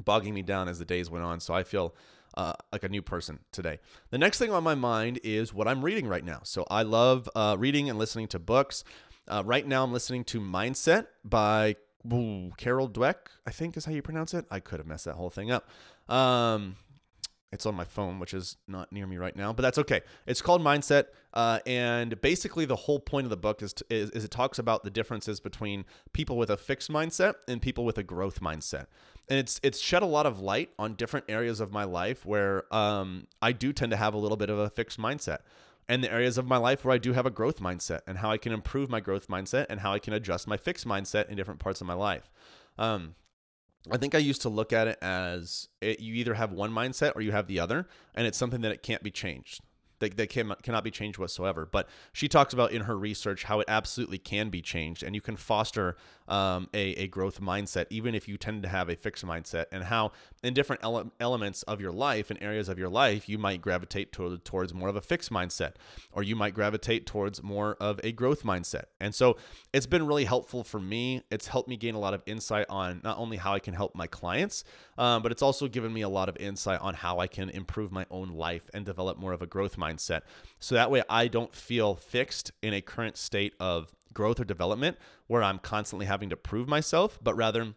bogging 0.04 0.34
me 0.34 0.42
down 0.42 0.68
as 0.68 0.80
the 0.80 0.86
days 0.86 1.10
went 1.10 1.26
on. 1.26 1.40
So 1.40 1.54
I 1.54 1.64
feel 1.64 1.96
uh, 2.36 2.54
like 2.72 2.84
a 2.84 2.90
new 2.90 3.02
person 3.02 3.40
today. 3.52 3.80
The 4.10 4.18
next 4.18 4.40
thing 4.40 4.52
on 4.52 4.64
my 4.64 4.76
mind 4.76 5.20
is 5.24 5.54
what 5.54 5.68
I'm 5.68 5.84
reading 5.84 6.08
right 6.08 6.24
now. 6.24 6.42
So 6.44 6.66
I 6.70 6.84
love 6.84 7.30
uh, 7.36 7.56
reading 7.58 7.90
and 7.90 7.98
listening 7.98 8.28
to 8.30 8.40
books. 8.40 8.84
Uh, 9.28 9.42
right 9.46 9.66
now, 9.68 9.84
I'm 9.84 9.94
listening 9.94 10.24
to 10.26 10.40
Mindset 10.40 11.08
by 11.24 11.78
Ooh, 12.14 12.52
Carol 12.58 12.90
Dweck, 12.90 13.16
I 13.48 13.52
think 13.52 13.76
is 13.78 13.86
how 13.86 13.92
you 13.92 14.02
pronounce 14.02 14.34
it. 14.34 14.46
I 14.52 14.60
could 14.60 14.80
have 14.80 14.88
messed 14.88 15.06
that 15.06 15.16
whole 15.16 15.30
thing 15.30 15.52
up. 15.52 15.68
Um, 16.08 16.76
it's 17.56 17.66
on 17.66 17.74
my 17.74 17.84
phone, 17.84 18.20
which 18.20 18.34
is 18.34 18.58
not 18.68 18.92
near 18.92 19.08
me 19.08 19.18
right 19.18 19.36
now, 19.36 19.52
but 19.52 19.64
that's 19.64 19.80
okay. 19.80 20.02
It's 20.28 20.42
called 20.42 20.62
Mindset, 20.62 21.06
uh, 21.34 21.60
and 21.66 22.22
basically 22.22 22.66
the 22.66 22.76
whole 22.76 23.00
point 23.00 23.26
of 23.26 23.32
the 23.32 23.38
book 23.38 23.64
is, 23.64 23.74
to, 23.74 23.86
is, 23.90 24.12
is 24.12 24.24
it 24.24 24.32
talks 24.32 24.60
about 24.60 24.84
the 24.84 24.92
differences 24.92 25.40
between 25.40 25.86
people 26.14 26.38
with 26.38 26.52
a 26.52 26.58
fixed 26.58 26.92
mindset 26.92 27.36
and 27.48 27.62
people 27.62 27.84
with 27.84 27.98
a 27.98 28.04
growth 28.04 28.42
mindset, 28.42 28.86
and 29.28 29.40
it's 29.40 29.60
it's 29.64 29.80
shed 29.80 30.04
a 30.04 30.06
lot 30.06 30.28
of 30.28 30.40
light 30.40 30.70
on 30.78 30.94
different 30.94 31.26
areas 31.28 31.60
of 31.60 31.72
my 31.72 31.84
life 31.84 32.26
where 32.26 32.72
um, 32.74 33.26
I 33.42 33.52
do 33.52 33.74
tend 33.74 33.90
to 33.92 33.98
have 33.98 34.14
a 34.14 34.18
little 34.18 34.38
bit 34.38 34.52
of 34.52 34.60
a 34.60 34.70
fixed 34.70 35.00
mindset 35.00 35.40
and 35.88 36.04
the 36.04 36.12
areas 36.12 36.38
of 36.38 36.48
my 36.48 36.58
life 36.58 36.84
where 36.84 36.94
I 36.94 36.98
do 36.98 37.14
have 37.14 37.26
a 37.26 37.32
growth 37.32 37.60
mindset 37.60 38.02
and 38.08 38.18
how 38.18 38.32
I 38.32 38.38
can 38.38 38.52
improve 38.52 38.90
my 38.90 39.00
growth 39.00 39.28
mindset 39.28 39.68
and 39.70 39.80
how 39.80 39.94
I 39.94 40.00
can 40.00 40.14
adjust 40.14 40.48
my 40.48 40.58
fixed 40.58 40.88
mindset 40.88 41.30
in 41.30 41.36
different 41.36 41.60
parts 41.60 41.82
of 41.82 41.88
my 41.88 41.94
life. 41.94 42.32
Um, 42.78 43.16
I 43.92 43.98
think 43.98 44.16
I 44.16 44.20
used 44.20 44.42
to 44.44 44.50
look 44.50 44.74
at 44.74 44.88
it 44.88 44.98
as 45.02 45.68
it, 45.82 46.00
you 46.00 46.14
either 46.16 46.34
have 46.34 46.52
one 46.52 46.72
mindset 46.72 47.14
or 47.16 47.22
you 47.22 47.32
have 47.32 47.48
the 47.48 47.60
other, 47.60 47.88
and 48.14 48.26
it's 48.26 48.38
something 48.38 48.62
that 48.62 48.72
it 48.72 48.84
can't 48.84 49.04
be 49.04 49.12
changed 49.12 49.62
that, 50.00 50.18
that 50.18 50.30
can, 50.30 50.54
cannot 50.62 50.84
be 50.84 50.92
changed 50.92 51.18
whatsoever. 51.18 51.68
But 51.70 51.88
she 52.14 52.28
talks 52.28 52.54
about 52.54 52.72
in 52.72 52.84
her 52.84 52.98
research 52.98 53.44
how 53.44 53.60
it 53.60 53.66
absolutely 53.68 54.18
can 54.18 54.50
be 54.50 54.62
changed, 54.62 55.04
and 55.04 55.16
you 55.16 55.22
can 55.22 55.36
foster 55.36 55.96
um, 56.28 56.70
a, 56.74 56.92
a 56.94 57.08
growth 57.08 57.40
mindset 57.40 57.86
even 57.90 58.16
if 58.16 58.28
you 58.28 58.38
tend 58.38 58.64
to 58.64 58.70
have 58.70 58.90
a 58.90 58.96
fixed 58.96 59.26
mindset, 59.26 59.66
and 59.72 59.84
how 59.86 60.12
in 60.44 60.54
different 60.54 60.84
ele- 60.84 61.12
elements 61.20 61.64
of 61.64 61.80
your 61.80 61.92
life 61.92 62.30
and 62.30 62.42
areas 62.42 62.68
of 62.68 62.78
your 62.78 62.90
life, 62.90 63.30
you 63.30 63.38
might 63.38 63.62
gravitate 63.62 64.12
to, 64.14 64.38
towards 64.40 64.74
more 64.74 64.90
of 64.90 64.96
a 64.96 65.02
fixed 65.02 65.32
mindset, 65.32 65.74
or 66.12 66.24
you 66.24 66.36
might 66.36 66.54
gravitate 66.54 67.06
towards 67.06 67.42
more 67.44 67.76
of 67.80 68.00
a 68.04 68.12
growth 68.12 68.44
mindset. 68.44 68.86
And 69.00 69.14
so 69.14 69.38
it's 69.72 69.86
been 69.86 70.06
really 70.06 70.26
helpful 70.26 70.64
for 70.64 70.80
me. 70.80 71.22
It's 71.30 71.48
helped 71.48 71.70
me 71.70 71.78
gain 71.78 71.96
a 71.96 72.00
lot 72.00 72.14
of 72.14 72.22
insight 72.26 72.66
on 72.70 73.02
not 73.04 73.18
only 73.18 73.38
how 73.38 73.54
I 73.54 73.60
can 73.60 73.74
help 73.74 73.96
my 73.96 74.08
clients, 74.08 74.64
um, 74.98 75.22
but 75.22 75.32
it's 75.32 75.42
also 75.42 75.68
given 75.68 75.94
me 75.94 76.02
a 76.02 76.10
lot 76.10 76.30
of 76.30 76.38
insight 76.38 76.80
on 76.82 76.94
how 76.96 77.20
I 77.20 77.28
can 77.28 77.50
improve 77.50 77.92
my 77.92 78.06
own 78.10 78.30
life 78.30 78.70
and 78.74 78.86
develop 78.86 79.18
more 79.18 79.34
of 79.34 79.42
a 79.42 79.48
growth 79.48 79.78
mindset 79.78 79.85
mindset. 79.86 80.22
So 80.60 80.76
that 80.76 80.90
way 80.90 81.04
I 81.10 81.28
don't 81.28 81.54
feel 81.54 81.96
fixed 81.96 82.52
in 82.62 82.74
a 82.74 82.82
current 82.82 83.18
state 83.18 83.54
of 83.60 83.94
growth 84.14 84.40
or 84.40 84.46
development 84.46 84.98
where 85.28 85.44
I'm 85.44 85.60
constantly 85.60 86.06
having 86.06 86.30
to 86.30 86.38
prove 86.38 86.68
myself, 86.68 87.20
but 87.22 87.36
rather 87.36 87.74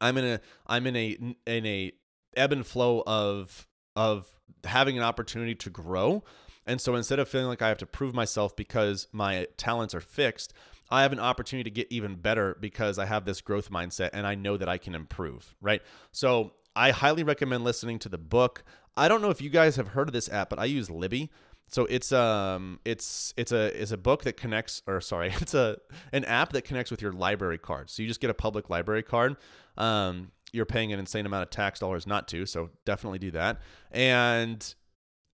I'm 0.00 0.16
in 0.16 0.24
a 0.24 0.40
I'm 0.66 0.86
in 0.86 0.96
a 0.96 1.34
in 1.46 1.66
a 1.66 1.92
ebb 2.36 2.52
and 2.52 2.66
flow 2.66 3.02
of 3.06 3.66
of 3.94 4.26
having 4.64 4.96
an 4.96 5.04
opportunity 5.04 5.54
to 5.54 5.70
grow. 5.70 6.24
And 6.66 6.80
so 6.80 6.94
instead 6.94 7.18
of 7.18 7.28
feeling 7.28 7.46
like 7.46 7.62
I 7.62 7.68
have 7.68 7.78
to 7.78 7.86
prove 7.86 8.14
myself 8.14 8.54
because 8.54 9.08
my 9.12 9.46
talents 9.56 9.94
are 9.94 10.00
fixed, 10.00 10.52
I 10.90 11.02
have 11.02 11.12
an 11.12 11.20
opportunity 11.20 11.68
to 11.70 11.74
get 11.74 11.90
even 11.90 12.16
better 12.16 12.56
because 12.60 12.98
I 12.98 13.06
have 13.06 13.24
this 13.24 13.40
growth 13.40 13.70
mindset 13.70 14.10
and 14.12 14.26
I 14.26 14.34
know 14.34 14.56
that 14.56 14.68
I 14.68 14.78
can 14.78 14.94
improve, 14.94 15.54
right? 15.60 15.82
So 16.12 16.52
I 16.78 16.92
highly 16.92 17.24
recommend 17.24 17.64
listening 17.64 17.98
to 18.00 18.08
the 18.08 18.18
book. 18.18 18.62
I 18.96 19.08
don't 19.08 19.20
know 19.20 19.30
if 19.30 19.42
you 19.42 19.50
guys 19.50 19.74
have 19.74 19.88
heard 19.88 20.08
of 20.08 20.12
this 20.12 20.30
app, 20.30 20.48
but 20.48 20.60
I 20.60 20.66
use 20.66 20.88
Libby. 20.88 21.28
So 21.66 21.86
it's 21.86 22.12
um 22.12 22.78
it's 22.84 23.34
it's 23.36 23.50
a 23.50 23.82
it's 23.82 23.90
a 23.90 23.96
book 23.96 24.22
that 24.22 24.36
connects 24.36 24.80
or 24.86 25.00
sorry 25.00 25.32
it's 25.40 25.54
a 25.54 25.78
an 26.12 26.24
app 26.24 26.52
that 26.52 26.62
connects 26.62 26.92
with 26.92 27.02
your 27.02 27.12
library 27.12 27.58
card. 27.58 27.90
So 27.90 28.00
you 28.00 28.08
just 28.08 28.20
get 28.20 28.30
a 28.30 28.34
public 28.34 28.70
library 28.70 29.02
card. 29.02 29.36
Um, 29.76 30.30
you're 30.52 30.66
paying 30.66 30.92
an 30.92 31.00
insane 31.00 31.26
amount 31.26 31.42
of 31.42 31.50
tax 31.50 31.80
dollars 31.80 32.06
not 32.06 32.28
to, 32.28 32.46
so 32.46 32.70
definitely 32.84 33.18
do 33.18 33.32
that. 33.32 33.58
And 33.90 34.74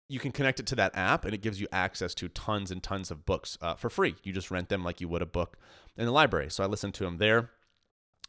you 0.09 0.21
can 0.21 0.31
connect 0.31 0.61
it 0.61 0.67
to 0.67 0.77
that 0.77 0.97
app, 0.97 1.25
and 1.25 1.35
it 1.35 1.43
gives 1.43 1.61
you 1.61 1.67
access 1.73 2.15
to 2.15 2.29
tons 2.29 2.71
and 2.71 2.83
tons 2.83 3.11
of 3.11 3.27
books 3.27 3.59
uh, 3.61 3.75
for 3.75 3.91
free. 3.91 4.15
You 4.23 4.33
just 4.33 4.51
rent 4.51 4.69
them 4.69 4.85
like 4.85 5.01
you 5.01 5.09
would 5.09 5.23
a 5.23 5.27
book 5.27 5.59
in 5.97 6.07
the 6.07 6.13
library. 6.13 6.51
So 6.51 6.63
I 6.63 6.67
listen 6.67 6.93
to 6.93 7.05
them 7.05 7.19
there 7.19 7.51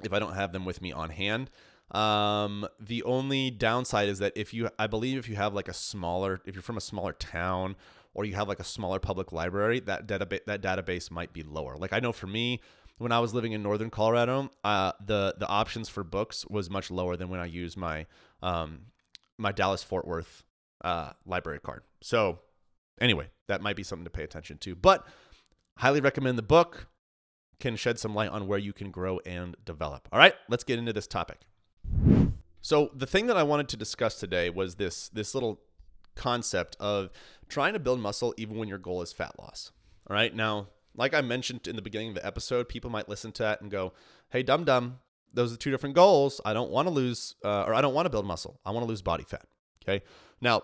if 0.03 0.11
I 0.11 0.19
don't 0.19 0.33
have 0.33 0.51
them 0.51 0.65
with 0.65 0.81
me 0.81 0.91
on 0.91 1.11
hand. 1.11 1.49
Um, 1.93 2.67
the 2.79 3.03
only 3.03 3.51
downside 3.51 4.09
is 4.09 4.19
that 4.19 4.33
if 4.35 4.53
you, 4.53 4.69
I 4.79 4.87
believe, 4.87 5.17
if 5.17 5.29
you 5.29 5.35
have 5.35 5.53
like 5.53 5.67
a 5.67 5.73
smaller, 5.73 6.41
if 6.45 6.55
you're 6.55 6.63
from 6.63 6.77
a 6.77 6.81
smaller 6.81 7.13
town 7.13 7.75
or 8.13 8.25
you 8.25 8.33
have 8.35 8.47
like 8.47 8.59
a 8.59 8.63
smaller 8.63 8.99
public 8.99 9.31
library, 9.31 9.79
that 9.81 10.07
database 10.07 10.45
that 10.45 10.61
database 10.61 11.11
might 11.11 11.33
be 11.33 11.43
lower. 11.43 11.77
Like 11.77 11.93
I 11.93 11.99
know 11.99 12.11
for 12.11 12.27
me, 12.27 12.61
when 12.97 13.11
I 13.11 13.19
was 13.19 13.33
living 13.33 13.51
in 13.51 13.61
northern 13.61 13.89
Colorado, 13.89 14.49
uh, 14.63 14.93
the 15.05 15.35
the 15.37 15.47
options 15.47 15.89
for 15.89 16.03
books 16.03 16.45
was 16.47 16.69
much 16.69 16.89
lower 16.89 17.15
than 17.15 17.29
when 17.29 17.39
I 17.39 17.45
used 17.45 17.77
my 17.77 18.07
um 18.41 18.87
my 19.37 19.51
Dallas 19.51 19.83
Fort 19.83 20.07
Worth 20.07 20.43
uh, 20.83 21.11
library 21.25 21.59
card. 21.59 21.83
So 22.01 22.39
anyway, 22.99 23.29
that 23.47 23.61
might 23.61 23.75
be 23.75 23.83
something 23.83 24.05
to 24.05 24.09
pay 24.11 24.23
attention 24.23 24.57
to. 24.59 24.75
But 24.75 25.05
highly 25.77 26.01
recommend 26.01 26.37
the 26.37 26.43
book. 26.43 26.87
Can 27.59 27.75
shed 27.75 27.97
some 27.97 28.13
light 28.13 28.29
on 28.29 28.47
where 28.47 28.59
you 28.59 28.73
can 28.73 28.91
grow 28.91 29.19
and 29.25 29.55
develop. 29.63 30.09
All 30.11 30.19
right, 30.19 30.33
let's 30.49 30.63
get 30.63 30.79
into 30.79 30.91
this 30.91 31.07
topic. 31.07 31.41
So 32.63 32.89
the 32.95 33.05
thing 33.05 33.27
that 33.27 33.35
I 33.35 33.43
wanted 33.43 33.67
to 33.69 33.77
discuss 33.77 34.15
today 34.15 34.49
was 34.49 34.75
this 34.75 35.09
this 35.09 35.35
little 35.35 35.59
concept 36.15 36.77
of 36.79 37.09
trying 37.49 37.73
to 37.73 37.79
build 37.79 37.99
muscle 37.99 38.33
even 38.37 38.57
when 38.57 38.69
your 38.69 38.77
goal 38.77 39.01
is 39.01 39.11
fat 39.11 39.37
loss. 39.37 39.71
All 40.09 40.15
right. 40.15 40.33
Now, 40.33 40.69
like 40.95 41.13
I 41.13 41.19
mentioned 41.19 41.67
in 41.67 41.75
the 41.75 41.81
beginning 41.81 42.09
of 42.09 42.15
the 42.15 42.25
episode, 42.25 42.69
people 42.69 42.89
might 42.89 43.09
listen 43.09 43.33
to 43.33 43.43
that 43.43 43.59
and 43.61 43.69
go, 43.69 43.91
"Hey, 44.29 44.43
dum 44.43 44.63
dum, 44.63 44.99
those 45.33 45.53
are 45.53 45.57
two 45.57 45.71
different 45.71 45.93
goals. 45.93 46.39
I 46.45 46.53
don't 46.53 46.71
want 46.71 46.87
to 46.87 46.93
lose, 46.93 47.35
uh, 47.43 47.63
or 47.63 47.73
I 47.73 47.81
don't 47.81 47.93
want 47.93 48.05
to 48.05 48.09
build 48.09 48.25
muscle. 48.25 48.61
I 48.65 48.71
want 48.71 48.85
to 48.85 48.87
lose 48.87 49.01
body 49.01 49.25
fat." 49.25 49.45
Okay. 49.83 50.01
Now, 50.39 50.63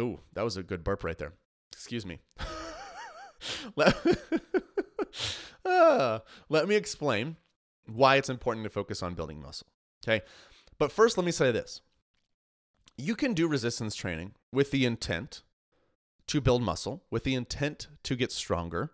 ooh, 0.00 0.20
that 0.32 0.42
was 0.42 0.56
a 0.56 0.62
good 0.62 0.82
burp 0.82 1.04
right 1.04 1.18
there. 1.18 1.34
Excuse 1.70 2.06
me. 2.06 2.20
uh, 5.66 6.20
let 6.48 6.66
me 6.66 6.76
explain 6.76 7.36
why 7.86 8.16
it's 8.16 8.30
important 8.30 8.64
to 8.64 8.70
focus 8.70 9.02
on 9.02 9.12
building 9.12 9.42
muscle. 9.42 9.66
Okay. 10.02 10.24
But 10.78 10.92
first, 10.92 11.16
let 11.16 11.24
me 11.24 11.32
say 11.32 11.50
this 11.50 11.80
you 12.96 13.14
can 13.14 13.34
do 13.34 13.46
resistance 13.46 13.94
training 13.94 14.32
with 14.52 14.70
the 14.70 14.84
intent 14.84 15.42
to 16.26 16.40
build 16.40 16.62
muscle, 16.62 17.04
with 17.10 17.24
the 17.24 17.34
intent 17.34 17.88
to 18.02 18.16
get 18.16 18.32
stronger. 18.32 18.90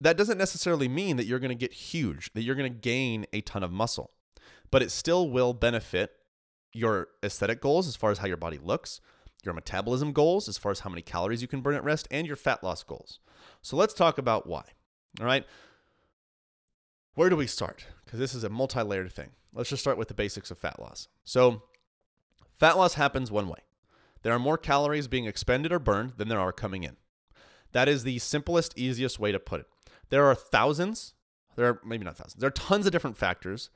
That 0.00 0.18
doesn't 0.18 0.38
necessarily 0.38 0.88
mean 0.88 1.16
that 1.16 1.24
you're 1.24 1.38
going 1.38 1.48
to 1.48 1.54
get 1.54 1.72
huge, 1.72 2.30
that 2.34 2.42
you're 2.42 2.54
going 2.54 2.70
to 2.70 2.78
gain 2.78 3.24
a 3.32 3.40
ton 3.40 3.62
of 3.62 3.72
muscle, 3.72 4.10
but 4.70 4.82
it 4.82 4.90
still 4.90 5.30
will 5.30 5.54
benefit 5.54 6.12
your 6.72 7.08
aesthetic 7.24 7.62
goals 7.62 7.88
as 7.88 7.96
far 7.96 8.10
as 8.10 8.18
how 8.18 8.26
your 8.26 8.36
body 8.36 8.58
looks, 8.58 9.00
your 9.42 9.54
metabolism 9.54 10.12
goals 10.12 10.48
as 10.48 10.58
far 10.58 10.70
as 10.70 10.80
how 10.80 10.90
many 10.90 11.00
calories 11.00 11.40
you 11.40 11.48
can 11.48 11.62
burn 11.62 11.74
at 11.74 11.84
rest, 11.84 12.06
and 12.10 12.26
your 12.26 12.36
fat 12.36 12.62
loss 12.62 12.82
goals. 12.82 13.20
So 13.62 13.76
let's 13.76 13.94
talk 13.94 14.18
about 14.18 14.46
why. 14.46 14.64
All 15.18 15.26
right. 15.26 15.46
Where 17.14 17.30
do 17.30 17.36
we 17.36 17.46
start? 17.46 17.86
Because 18.06 18.18
this 18.18 18.34
is 18.34 18.44
a 18.44 18.48
multi 18.48 18.80
layered 18.80 19.12
thing. 19.12 19.30
Let's 19.52 19.68
just 19.68 19.82
start 19.82 19.98
with 19.98 20.08
the 20.08 20.14
basics 20.14 20.50
of 20.50 20.58
fat 20.58 20.80
loss. 20.80 21.08
So, 21.24 21.64
fat 22.58 22.78
loss 22.78 22.94
happens 22.94 23.30
one 23.30 23.48
way 23.48 23.58
there 24.22 24.32
are 24.32 24.40
more 24.40 24.58
calories 24.58 25.06
being 25.06 25.26
expended 25.26 25.70
or 25.70 25.78
burned 25.78 26.14
than 26.16 26.26
there 26.26 26.40
are 26.40 26.52
coming 26.52 26.82
in. 26.82 26.96
That 27.70 27.88
is 27.88 28.02
the 28.02 28.18
simplest, 28.18 28.76
easiest 28.76 29.20
way 29.20 29.30
to 29.30 29.38
put 29.38 29.60
it. 29.60 29.66
There 30.08 30.24
are 30.24 30.34
thousands, 30.34 31.14
there 31.54 31.66
are 31.68 31.80
maybe 31.84 32.04
not 32.04 32.16
thousands, 32.16 32.40
there 32.40 32.48
are 32.48 32.50
tons 32.50 32.86
of 32.86 32.92
different 32.92 33.16
factors 33.16 33.70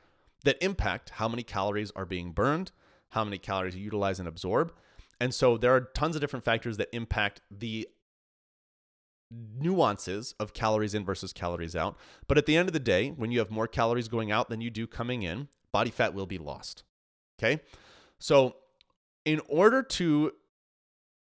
that 0.44 0.60
impact 0.60 1.10
how 1.10 1.28
many 1.28 1.42
calories 1.42 1.92
are 1.94 2.06
being 2.06 2.32
burned, 2.32 2.72
how 3.10 3.22
many 3.22 3.38
calories 3.38 3.76
you 3.76 3.84
utilize 3.84 4.18
and 4.18 4.26
absorb. 4.26 4.72
And 5.20 5.34
so 5.34 5.56
there 5.56 5.74
are 5.74 5.82
tons 5.82 6.16
of 6.16 6.20
different 6.20 6.44
factors 6.44 6.78
that 6.78 6.88
impact 6.92 7.42
the 7.50 7.86
nuances 9.30 10.34
of 10.40 10.52
calories 10.52 10.94
in 10.94 11.04
versus 11.04 11.32
calories 11.32 11.76
out. 11.76 11.96
But 12.26 12.38
at 12.38 12.46
the 12.46 12.56
end 12.56 12.68
of 12.68 12.72
the 12.72 12.80
day, 12.80 13.10
when 13.10 13.30
you 13.30 13.38
have 13.38 13.50
more 13.50 13.68
calories 13.68 14.08
going 14.08 14.30
out 14.30 14.48
than 14.48 14.60
you 14.60 14.70
do 14.70 14.86
coming 14.86 15.22
in, 15.22 15.48
body 15.72 15.90
fat 15.90 16.14
will 16.14 16.26
be 16.26 16.38
lost. 16.38 16.82
Okay. 17.38 17.62
So, 18.18 18.56
in 19.24 19.40
order 19.48 19.82
to 19.82 20.32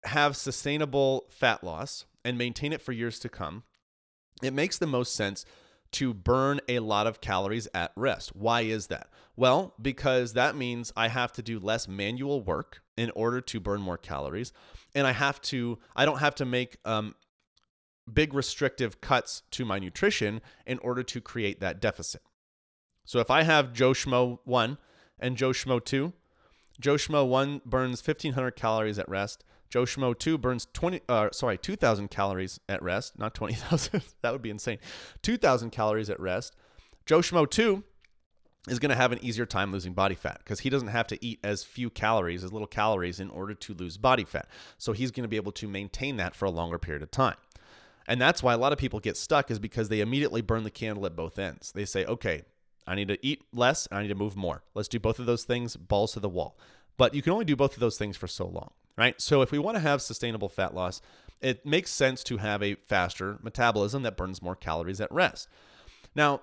have 0.05 0.37
sustainable 0.37 1.27
fat 1.31 1.63
loss 1.63 2.07
and 2.25 2.37
maintain 2.37 2.73
it 2.73 2.83
for 2.83 2.93
years 2.93 3.19
to 3.21 3.29
come, 3.29 3.63
it 4.43 4.53
makes 4.53 4.79
the 4.79 4.87
most 4.87 5.15
sense 5.15 5.45
to 5.93 6.13
burn 6.13 6.61
a 6.69 6.81
lot 6.81 7.07
of 7.07 7.21
calories 7.21 7.69
at 7.73 7.93
rest. 7.95 8.35
Why 8.35 8.63
is 8.63 8.89
that? 8.89 9.09
Well, 9.37 9.75
because 9.81 10.33
that 10.33 10.57
means 10.57 10.93
I 10.97 11.09
have 11.09 11.33
to 11.35 11.43
do 11.43 11.61
less 11.61 11.87
manual 11.87 12.43
work 12.43 12.83
in 12.97 13.11
order 13.15 13.41
to 13.41 13.61
burn 13.61 13.81
more 13.81 13.97
calories. 13.97 14.53
And 14.95 15.07
I 15.07 15.13
have 15.13 15.41
to, 15.43 15.79
I 15.95 16.05
don't 16.05 16.19
have 16.19 16.35
to 16.37 16.45
make 16.45 16.79
um, 16.85 17.15
big 18.13 18.35
restrictive 18.35 19.01
cuts 19.01 19.43
to 19.51 19.65
my 19.65 19.79
nutrition 19.79 20.41
in 20.67 20.79
order 20.79 21.03
to 21.03 21.21
create 21.21 21.61
that 21.61 21.81
deficit. 21.81 22.23
So 23.05 23.19
if 23.19 23.31
I 23.31 23.43
have 23.43 23.73
Joe 23.73 23.93
Schmo 23.93 24.39
1 24.45 24.79
and 25.19 25.37
Joe 25.37 25.51
Schmo 25.51 25.85
2, 25.85 26.13
Joe 26.81 26.95
Schmo 26.95 27.27
1 27.27 27.63
burns 27.65 28.07
1500 28.07 28.53
calories 28.53 28.99
at 28.99 29.09
rest. 29.09 29.45
Joe 29.71 29.85
Schmo 29.85 30.17
2 30.19 30.39
burns 30.39 30.67
20 30.73 31.01
uh, 31.09 31.31
sorry, 31.33 31.59
2000 31.59 32.09
calories 32.09 32.61
at 32.69 32.83
rest, 32.83 33.19
not 33.19 33.35
20,000. 33.35 34.03
that 34.23 34.33
would 34.33 34.43
be 34.43 34.51
insane. 34.51 34.79
2000 35.23 35.71
calories 35.71 36.11
at 36.11 36.21
rest. 36.21 36.55
Joe 37.07 37.21
Schmo 37.21 37.49
2 37.49 37.83
is 38.69 38.79
going 38.79 38.91
to 38.91 38.97
have 38.97 39.13
an 39.13 39.23
easier 39.23 39.45
time 39.45 39.73
losing 39.73 39.93
body 39.93 40.15
fat 40.15 40.39
because 40.39 40.61
he 40.61 40.71
doesn't 40.71 40.89
have 40.89 41.07
to 41.09 41.23
eat 41.25 41.39
as 41.45 41.65
few 41.65 41.91
calories, 41.91 42.43
as 42.43 42.53
little 42.53 42.67
calories 42.67 43.21
in 43.21 43.29
order 43.31 43.55
to 43.55 43.75
lose 43.75 43.99
body 43.99 44.25
fat. 44.25 44.49
So 44.79 44.93
he's 44.93 45.11
going 45.11 45.25
to 45.25 45.29
be 45.29 45.37
able 45.37 45.53
to 45.53 45.69
maintain 45.69 46.17
that 46.17 46.35
for 46.35 46.47
a 46.47 46.51
longer 46.51 46.79
period 46.79 47.03
of 47.03 47.11
time. 47.11 47.37
And 48.07 48.21
that's 48.21 48.43
why 48.43 48.53
a 48.53 48.59
lot 48.59 48.73
of 48.73 48.79
people 48.79 49.01
get 49.01 49.17
stuck 49.17 49.51
is 49.51 49.59
because 49.59 49.89
they 49.89 50.01
immediately 50.01 50.43
burn 50.43 50.65
the 50.65 50.71
candle 50.71 51.07
at 51.07 51.17
both 51.17 51.39
ends. 51.39 51.73
They 51.73 51.85
say, 51.85 52.05
okay, 52.05 52.43
I 52.87 52.95
need 52.95 53.09
to 53.09 53.27
eat 53.27 53.45
less 53.53 53.87
and 53.87 53.99
I 53.99 54.03
need 54.03 54.09
to 54.09 54.15
move 54.15 54.37
more. 54.37 54.63
Let's 54.75 54.89
do 54.89 55.01
both 55.01 55.19
of 55.19 55.27
those 55.27 55.45
things, 55.45 55.77
balls 55.77 56.13
to 56.13 56.21
the 56.21 56.29
wall. 56.29 56.59
But 56.97 57.15
you 57.15 57.23
can 57.23 57.33
only 57.33 57.45
do 57.45 57.57
both 57.57 57.75
of 57.75 57.81
those 57.81 57.99
things 57.99 58.17
for 58.17 58.27
so 58.27 58.47
long, 58.47 58.71
right? 58.97 59.21
So 59.21 59.43
if 59.43 59.51
we 59.51 59.59
want 59.59 59.77
to 59.77 59.81
have 59.81 60.03
sustainable 60.03 60.49
fat 60.49 60.75
loss, 60.75 61.01
it 61.41 61.67
makes 61.67 61.91
sense 61.91 62.23
to 62.25 62.39
have 62.39 62.63
a 62.63 62.75
faster 62.75 63.39
metabolism 63.43 64.03
that 64.03 64.17
burns 64.17 64.43
more 64.43 64.55
calories 64.55 65.01
at 65.01 65.11
rest. 65.11 65.49
Now, 66.15 66.43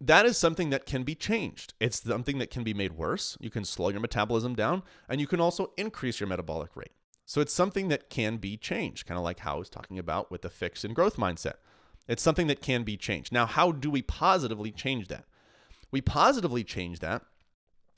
that 0.00 0.26
is 0.26 0.36
something 0.36 0.70
that 0.70 0.86
can 0.86 1.04
be 1.04 1.14
changed. 1.14 1.74
It's 1.78 2.02
something 2.02 2.38
that 2.38 2.50
can 2.50 2.64
be 2.64 2.74
made 2.74 2.92
worse. 2.92 3.36
You 3.40 3.50
can 3.50 3.64
slow 3.64 3.90
your 3.90 4.00
metabolism 4.00 4.54
down 4.54 4.82
and 5.08 5.20
you 5.20 5.26
can 5.26 5.40
also 5.40 5.72
increase 5.76 6.18
your 6.18 6.28
metabolic 6.28 6.74
rate. 6.74 6.92
So 7.24 7.40
it's 7.40 7.52
something 7.52 7.88
that 7.88 8.10
can 8.10 8.36
be 8.36 8.56
changed, 8.56 9.06
kind 9.06 9.18
of 9.18 9.24
like 9.24 9.40
how 9.40 9.56
I 9.56 9.58
was 9.58 9.70
talking 9.70 9.98
about 9.98 10.30
with 10.30 10.42
the 10.42 10.50
fixed 10.50 10.84
and 10.84 10.94
growth 10.94 11.16
mindset. 11.16 11.54
It's 12.08 12.22
something 12.22 12.48
that 12.48 12.60
can 12.60 12.82
be 12.82 12.96
changed. 12.96 13.32
Now, 13.32 13.46
how 13.46 13.72
do 13.72 13.90
we 13.90 14.02
positively 14.02 14.72
change 14.72 15.08
that? 15.08 15.24
We 15.90 16.00
positively 16.00 16.64
change 16.64 16.98
that 16.98 17.22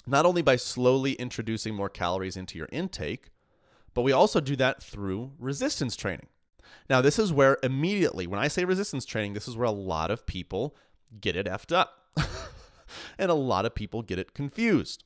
not 0.07 0.27
only 0.27 0.43
by 0.43 0.57
slowly 0.57 1.13
introducing 1.15 1.75
more 1.75 1.89
calories 1.89 2.37
into 2.37 2.59
your 2.59 2.69
intake, 2.71 3.31
but 3.95 4.03
we 4.03 4.13
also 4.13 4.41
do 4.41 4.57
that 4.57 4.83
through 4.83 5.33
resistance 5.39 5.97
training. 5.97 6.27
Now, 6.91 7.01
this 7.01 7.19
is 7.19 7.33
where 7.33 7.59
immediately, 7.63 8.27
when 8.27 8.41
I 8.41 8.49
say 8.49 8.65
resistance 8.65 9.05
training, 9.05 9.35
this 9.35 9.49
is 9.49 9.57
where 9.57 9.67
a 9.67 9.73
lot 9.73 10.11
of 10.11 10.27
people 10.27 10.77
get 11.21 11.37
it 11.37 11.47
effed 11.47 11.75
up. 11.75 12.01
and 13.19 13.31
a 13.31 13.35
lot 13.35 13.65
of 13.65 13.75
people 13.75 14.03
get 14.03 14.19
it 14.19 14.35
confused. 14.35 15.05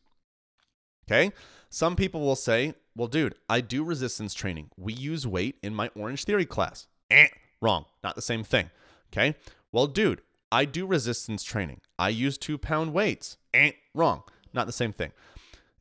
Okay? 1.06 1.32
Some 1.70 1.94
people 1.94 2.20
will 2.20 2.36
say, 2.36 2.74
well, 2.98 3.06
dude, 3.06 3.36
I 3.48 3.60
do 3.60 3.84
resistance 3.84 4.34
training. 4.34 4.70
We 4.76 4.92
use 4.92 5.24
weight 5.24 5.56
in 5.62 5.72
my 5.72 5.88
Orange 5.94 6.24
Theory 6.24 6.44
class. 6.44 6.88
Eh, 7.12 7.28
wrong. 7.62 7.84
Not 8.02 8.16
the 8.16 8.22
same 8.22 8.42
thing. 8.42 8.70
Okay. 9.12 9.36
Well, 9.70 9.86
dude, 9.86 10.20
I 10.50 10.64
do 10.64 10.84
resistance 10.84 11.44
training. 11.44 11.80
I 11.96 12.08
use 12.08 12.36
two 12.36 12.58
pound 12.58 12.92
weights. 12.92 13.36
Eh, 13.54 13.70
wrong. 13.94 14.24
Not 14.52 14.66
the 14.66 14.72
same 14.72 14.92
thing. 14.92 15.12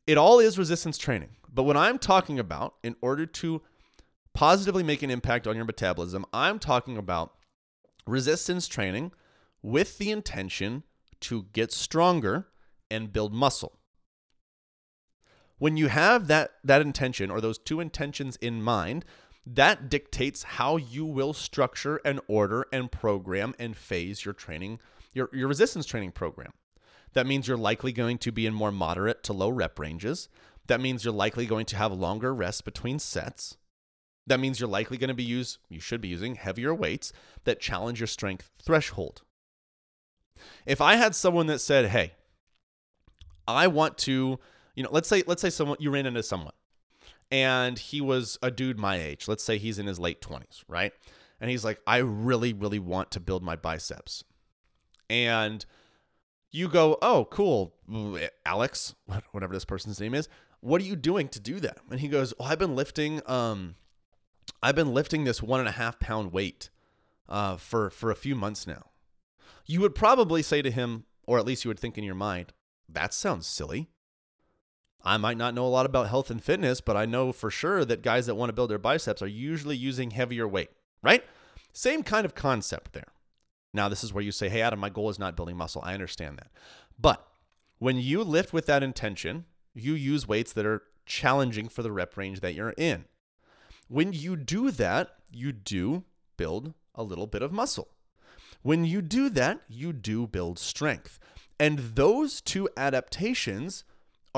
It 0.06 0.16
all 0.16 0.38
is 0.38 0.58
resistance 0.58 0.96
training. 0.96 1.30
But 1.52 1.64
what 1.64 1.76
I'm 1.76 1.98
talking 1.98 2.38
about, 2.38 2.74
in 2.84 2.94
order 3.00 3.26
to 3.26 3.62
positively 4.32 4.84
make 4.84 5.02
an 5.02 5.10
impact 5.10 5.48
on 5.48 5.56
your 5.56 5.64
metabolism, 5.64 6.24
I'm 6.32 6.60
talking 6.60 6.96
about 6.96 7.34
resistance 8.06 8.68
training 8.68 9.10
with 9.60 9.98
the 9.98 10.12
intention 10.12 10.84
to 11.22 11.46
get 11.52 11.72
stronger 11.72 12.46
and 12.88 13.12
build 13.12 13.34
muscle 13.34 13.77
when 15.58 15.76
you 15.76 15.88
have 15.88 16.26
that 16.28 16.52
that 16.64 16.80
intention 16.80 17.30
or 17.30 17.40
those 17.40 17.58
two 17.58 17.80
intentions 17.80 18.36
in 18.36 18.62
mind 18.62 19.04
that 19.46 19.88
dictates 19.88 20.42
how 20.42 20.76
you 20.76 21.04
will 21.04 21.32
structure 21.32 22.00
and 22.04 22.20
order 22.28 22.66
and 22.72 22.92
program 22.92 23.54
and 23.58 23.76
phase 23.76 24.24
your 24.24 24.34
training 24.34 24.78
your, 25.14 25.30
your 25.32 25.48
resistance 25.48 25.86
training 25.86 26.12
program. 26.12 26.52
That 27.14 27.26
means 27.26 27.48
you're 27.48 27.56
likely 27.56 27.92
going 27.92 28.18
to 28.18 28.30
be 28.30 28.46
in 28.46 28.54
more 28.54 28.70
moderate 28.70 29.22
to 29.24 29.32
low 29.32 29.48
rep 29.48 29.78
ranges. 29.78 30.28
That 30.66 30.80
means 30.80 31.04
you're 31.04 31.14
likely 31.14 31.46
going 31.46 31.66
to 31.66 31.76
have 31.76 31.92
longer 31.92 32.34
rests 32.34 32.60
between 32.60 32.98
sets. 32.98 33.56
That 34.26 34.38
means 34.38 34.60
you're 34.60 34.68
likely 34.68 34.98
going 34.98 35.08
to 35.08 35.14
be 35.14 35.24
use 35.24 35.58
you 35.70 35.80
should 35.80 36.02
be 36.02 36.08
using 36.08 36.34
heavier 36.34 36.74
weights 36.74 37.12
that 37.44 37.60
challenge 37.60 38.00
your 38.00 38.06
strength 38.06 38.50
threshold. 38.62 39.22
If 40.66 40.80
i 40.80 40.96
had 40.96 41.14
someone 41.14 41.46
that 41.48 41.58
said 41.58 41.86
hey 41.86 42.12
i 43.48 43.66
want 43.66 43.98
to 43.98 44.38
you 44.78 44.84
know, 44.84 44.90
let's 44.92 45.08
say 45.08 45.24
let's 45.26 45.42
say 45.42 45.50
someone 45.50 45.76
you 45.80 45.90
ran 45.90 46.06
into 46.06 46.22
someone 46.22 46.52
and 47.32 47.76
he 47.76 48.00
was 48.00 48.38
a 48.42 48.50
dude 48.52 48.78
my 48.78 48.96
age. 48.96 49.26
Let's 49.26 49.42
say 49.42 49.58
he's 49.58 49.80
in 49.80 49.88
his 49.88 49.98
late 49.98 50.20
20s, 50.20 50.62
right? 50.68 50.92
And 51.40 51.50
he's 51.50 51.64
like, 51.64 51.80
"I 51.84 51.96
really 51.96 52.52
really 52.52 52.78
want 52.78 53.10
to 53.10 53.20
build 53.20 53.42
my 53.42 53.56
biceps." 53.56 54.22
And 55.10 55.66
you 56.52 56.68
go, 56.68 56.96
"Oh, 57.02 57.24
cool, 57.28 57.74
Alex, 58.46 58.94
whatever 59.32 59.52
this 59.52 59.64
person's 59.64 60.00
name 60.00 60.14
is. 60.14 60.28
What 60.60 60.80
are 60.80 60.84
you 60.84 60.94
doing 60.94 61.26
to 61.30 61.40
do 61.40 61.58
that?" 61.58 61.78
And 61.90 61.98
he 61.98 62.06
goes, 62.06 62.32
"Oh, 62.38 62.44
I've 62.44 62.60
been 62.60 62.76
lifting 62.76 63.20
um 63.26 63.74
I've 64.62 64.76
been 64.76 64.94
lifting 64.94 65.24
this 65.24 65.42
one 65.42 65.58
and 65.58 65.68
a 65.68 65.72
half 65.72 65.98
pound 65.98 66.32
weight 66.32 66.70
uh, 67.28 67.56
for 67.56 67.90
for 67.90 68.12
a 68.12 68.16
few 68.16 68.36
months 68.36 68.64
now." 68.64 68.90
You 69.66 69.80
would 69.80 69.96
probably 69.96 70.40
say 70.40 70.62
to 70.62 70.70
him, 70.70 71.04
or 71.26 71.36
at 71.36 71.44
least 71.44 71.64
you 71.64 71.68
would 71.68 71.80
think 71.80 71.98
in 71.98 72.04
your 72.04 72.14
mind, 72.14 72.52
"That 72.88 73.12
sounds 73.12 73.48
silly." 73.48 73.90
I 75.04 75.16
might 75.16 75.36
not 75.36 75.54
know 75.54 75.64
a 75.64 75.68
lot 75.68 75.86
about 75.86 76.08
health 76.08 76.30
and 76.30 76.42
fitness, 76.42 76.80
but 76.80 76.96
I 76.96 77.06
know 77.06 77.32
for 77.32 77.50
sure 77.50 77.84
that 77.84 78.02
guys 78.02 78.26
that 78.26 78.34
want 78.34 78.48
to 78.48 78.52
build 78.52 78.70
their 78.70 78.78
biceps 78.78 79.22
are 79.22 79.28
usually 79.28 79.76
using 79.76 80.10
heavier 80.10 80.46
weight, 80.46 80.70
right? 81.02 81.24
Same 81.72 82.02
kind 82.02 82.24
of 82.24 82.34
concept 82.34 82.92
there. 82.92 83.12
Now, 83.72 83.88
this 83.88 84.02
is 84.02 84.12
where 84.12 84.24
you 84.24 84.32
say, 84.32 84.48
hey, 84.48 84.62
Adam, 84.62 84.80
my 84.80 84.88
goal 84.90 85.10
is 85.10 85.18
not 85.18 85.36
building 85.36 85.56
muscle. 85.56 85.82
I 85.84 85.94
understand 85.94 86.38
that. 86.38 86.50
But 86.98 87.26
when 87.78 87.96
you 87.96 88.24
lift 88.24 88.52
with 88.52 88.66
that 88.66 88.82
intention, 88.82 89.44
you 89.74 89.94
use 89.94 90.26
weights 90.26 90.52
that 90.54 90.66
are 90.66 90.82
challenging 91.06 91.68
for 91.68 91.82
the 91.82 91.92
rep 91.92 92.16
range 92.16 92.40
that 92.40 92.54
you're 92.54 92.74
in. 92.76 93.04
When 93.88 94.12
you 94.12 94.36
do 94.36 94.70
that, 94.72 95.10
you 95.30 95.52
do 95.52 96.04
build 96.36 96.74
a 96.94 97.02
little 97.02 97.26
bit 97.26 97.42
of 97.42 97.52
muscle. 97.52 97.88
When 98.62 98.84
you 98.84 99.00
do 99.00 99.30
that, 99.30 99.60
you 99.68 99.92
do 99.92 100.26
build 100.26 100.58
strength. 100.58 101.18
And 101.60 101.78
those 101.78 102.40
two 102.40 102.68
adaptations 102.76 103.84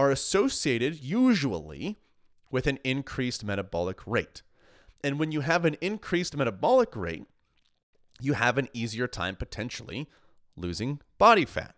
are 0.00 0.11
associated 0.11 1.04
usually 1.04 1.99
with 2.50 2.66
an 2.66 2.78
increased 2.85 3.45
metabolic 3.45 4.00
rate. 4.07 4.40
And 5.04 5.19
when 5.19 5.30
you 5.30 5.42
have 5.42 5.66
an 5.66 5.76
increased 5.83 6.35
metabolic 6.35 6.97
rate, 6.97 7.26
you 8.19 8.33
have 8.33 8.57
an 8.57 8.69
easier 8.73 9.07
time 9.07 9.37
potentially 9.37 10.09
losing 10.57 11.00
body 11.19 11.45
fat. 11.45 11.75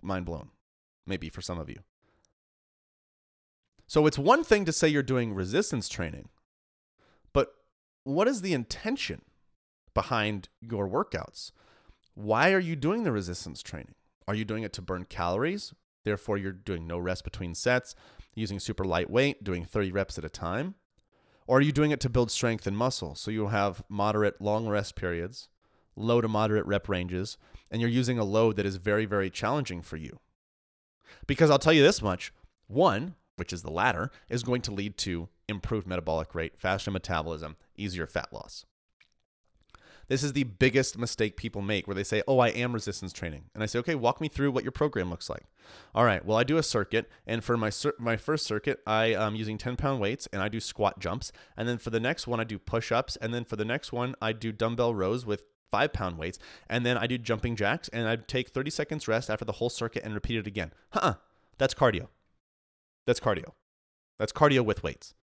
Mind 0.00 0.26
blown, 0.26 0.50
maybe 1.08 1.28
for 1.28 1.42
some 1.42 1.58
of 1.58 1.68
you. 1.68 1.80
So 3.88 4.06
it's 4.06 4.16
one 4.16 4.44
thing 4.44 4.64
to 4.64 4.72
say 4.72 4.86
you're 4.86 5.02
doing 5.02 5.34
resistance 5.34 5.88
training, 5.88 6.28
but 7.32 7.52
what 8.04 8.28
is 8.28 8.42
the 8.42 8.52
intention 8.52 9.22
behind 9.92 10.50
your 10.60 10.88
workouts? 10.88 11.50
Why 12.14 12.52
are 12.52 12.60
you 12.60 12.76
doing 12.76 13.02
the 13.02 13.10
resistance 13.10 13.60
training? 13.60 13.96
Are 14.28 14.36
you 14.36 14.44
doing 14.44 14.62
it 14.62 14.72
to 14.74 14.82
burn 14.82 15.04
calories? 15.04 15.74
Therefore, 16.08 16.38
you're 16.38 16.52
doing 16.52 16.86
no 16.86 16.96
rest 16.96 17.22
between 17.22 17.54
sets, 17.54 17.94
using 18.34 18.58
super 18.58 18.86
lightweight, 18.86 19.44
doing 19.44 19.66
30 19.66 19.92
reps 19.92 20.16
at 20.16 20.24
a 20.24 20.30
time? 20.30 20.74
Or 21.46 21.58
are 21.58 21.60
you 21.60 21.70
doing 21.70 21.90
it 21.90 22.00
to 22.00 22.08
build 22.08 22.30
strength 22.30 22.66
and 22.66 22.74
muscle? 22.74 23.14
So 23.14 23.30
you'll 23.30 23.48
have 23.48 23.84
moderate, 23.90 24.40
long 24.40 24.66
rest 24.66 24.96
periods, 24.96 25.50
low 25.96 26.22
to 26.22 26.26
moderate 26.28 26.64
rep 26.64 26.88
ranges, 26.88 27.36
and 27.70 27.82
you're 27.82 27.90
using 27.90 28.18
a 28.18 28.24
load 28.24 28.56
that 28.56 28.64
is 28.64 28.76
very, 28.76 29.04
very 29.04 29.28
challenging 29.28 29.82
for 29.82 29.98
you. 29.98 30.18
Because 31.26 31.50
I'll 31.50 31.58
tell 31.58 31.74
you 31.74 31.82
this 31.82 32.00
much 32.00 32.32
one, 32.68 33.14
which 33.36 33.52
is 33.52 33.60
the 33.60 33.70
latter, 33.70 34.10
is 34.30 34.42
going 34.42 34.62
to 34.62 34.72
lead 34.72 34.96
to 34.98 35.28
improved 35.46 35.86
metabolic 35.86 36.34
rate, 36.34 36.58
faster 36.58 36.90
metabolism, 36.90 37.56
easier 37.76 38.06
fat 38.06 38.32
loss. 38.32 38.64
This 40.08 40.22
is 40.22 40.32
the 40.32 40.44
biggest 40.44 40.98
mistake 40.98 41.36
people 41.36 41.60
make 41.62 41.86
where 41.86 41.94
they 41.94 42.04
say, 42.04 42.22
Oh, 42.26 42.38
I 42.38 42.48
am 42.48 42.72
resistance 42.72 43.12
training. 43.12 43.44
And 43.54 43.62
I 43.62 43.66
say, 43.66 43.78
Okay, 43.78 43.94
walk 43.94 44.20
me 44.20 44.28
through 44.28 44.50
what 44.50 44.64
your 44.64 44.72
program 44.72 45.10
looks 45.10 45.30
like. 45.30 45.44
All 45.94 46.04
right, 46.04 46.24
well, 46.24 46.38
I 46.38 46.44
do 46.44 46.56
a 46.56 46.62
circuit. 46.62 47.08
And 47.26 47.44
for 47.44 47.56
my, 47.56 47.70
my 47.98 48.16
first 48.16 48.46
circuit, 48.46 48.80
I 48.86 49.06
am 49.06 49.36
using 49.36 49.58
10 49.58 49.76
pound 49.76 50.00
weights 50.00 50.26
and 50.32 50.42
I 50.42 50.48
do 50.48 50.60
squat 50.60 50.98
jumps. 50.98 51.30
And 51.56 51.68
then 51.68 51.78
for 51.78 51.90
the 51.90 52.00
next 52.00 52.26
one, 52.26 52.40
I 52.40 52.44
do 52.44 52.58
push 52.58 52.90
ups. 52.90 53.16
And 53.16 53.34
then 53.34 53.44
for 53.44 53.56
the 53.56 53.64
next 53.64 53.92
one, 53.92 54.14
I 54.20 54.32
do 54.32 54.50
dumbbell 54.50 54.94
rows 54.94 55.26
with 55.26 55.42
five 55.70 55.92
pound 55.92 56.18
weights. 56.18 56.38
And 56.68 56.86
then 56.86 56.96
I 56.96 57.06
do 57.06 57.18
jumping 57.18 57.54
jacks 57.54 57.88
and 57.88 58.08
I 58.08 58.16
take 58.16 58.48
30 58.48 58.70
seconds 58.70 59.08
rest 59.08 59.28
after 59.28 59.44
the 59.44 59.52
whole 59.52 59.70
circuit 59.70 60.04
and 60.04 60.14
repeat 60.14 60.38
it 60.38 60.46
again. 60.46 60.72
Huh, 60.90 61.14
that's 61.58 61.74
cardio. 61.74 62.08
That's 63.06 63.20
cardio. 63.20 63.52
That's 64.18 64.32
cardio 64.32 64.64
with 64.64 64.82
weights. 64.82 65.14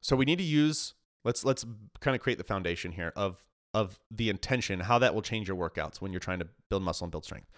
So 0.00 0.14
we 0.14 0.24
need 0.24 0.38
to 0.38 0.44
use 0.44 0.94
let's 1.26 1.44
let's 1.44 1.66
kind 2.00 2.14
of 2.14 2.22
create 2.22 2.38
the 2.38 2.44
foundation 2.44 2.92
here 2.92 3.12
of 3.16 3.38
of 3.74 3.98
the 4.10 4.30
intention, 4.30 4.80
how 4.80 4.98
that 4.98 5.14
will 5.14 5.20
change 5.20 5.48
your 5.48 5.56
workouts 5.56 6.00
when 6.00 6.12
you're 6.12 6.20
trying 6.20 6.38
to 6.38 6.48
build 6.70 6.82
muscle 6.82 7.04
and 7.04 7.10
build 7.10 7.24
strength. 7.24 7.50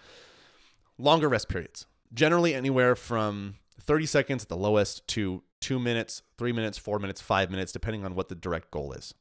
Longer 0.97 1.29
rest 1.29 1.47
periods, 1.47 1.85
generally 2.13 2.53
anywhere 2.53 2.95
from 2.95 3.55
30 3.79 4.05
seconds 4.05 4.43
at 4.43 4.49
the 4.49 4.57
lowest 4.57 5.07
to 5.09 5.43
two 5.61 5.79
minutes, 5.79 6.23
three 6.37 6.51
minutes, 6.51 6.77
four 6.77 6.99
minutes, 6.99 7.21
five 7.21 7.49
minutes, 7.49 7.71
depending 7.71 8.03
on 8.03 8.15
what 8.15 8.27
the 8.27 8.35
direct 8.35 8.69
goal 8.71 8.91
is. 8.91 9.13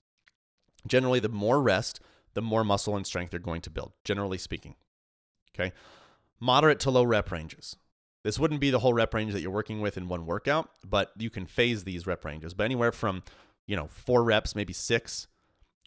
Generally, 0.88 1.21
the 1.21 1.28
more 1.28 1.62
rest, 1.62 2.00
the 2.35 2.43
more 2.43 2.64
muscle 2.64 2.97
and 2.97 3.07
strength 3.07 3.33
you're 3.33 3.40
going 3.40 3.61
to 3.61 3.71
build, 3.71 3.93
generally 4.02 4.38
speaking. 4.38 4.75
Okay. 5.55 5.73
Moderate 6.40 6.81
to 6.81 6.90
low 6.90 7.05
rep 7.05 7.31
ranges. 7.31 7.76
This 8.25 8.38
wouldn't 8.38 8.61
be 8.61 8.71
the 8.71 8.81
whole 8.81 8.95
rep 8.95 9.14
range 9.14 9.33
that 9.33 9.40
you're 9.40 9.50
working 9.50 9.81
with 9.81 9.97
in 9.97 10.09
one 10.09 10.26
workout, 10.26 10.71
but 10.85 11.12
you 11.17 11.31
can 11.31 11.47
phase 11.47 11.85
these 11.85 12.07
rep 12.07 12.25
ranges. 12.25 12.55
But 12.55 12.64
anywhere 12.64 12.93
from 12.93 13.23
you 13.68 13.76
know, 13.76 13.87
four 13.87 14.25
reps, 14.25 14.56
maybe 14.56 14.72
six, 14.72 15.28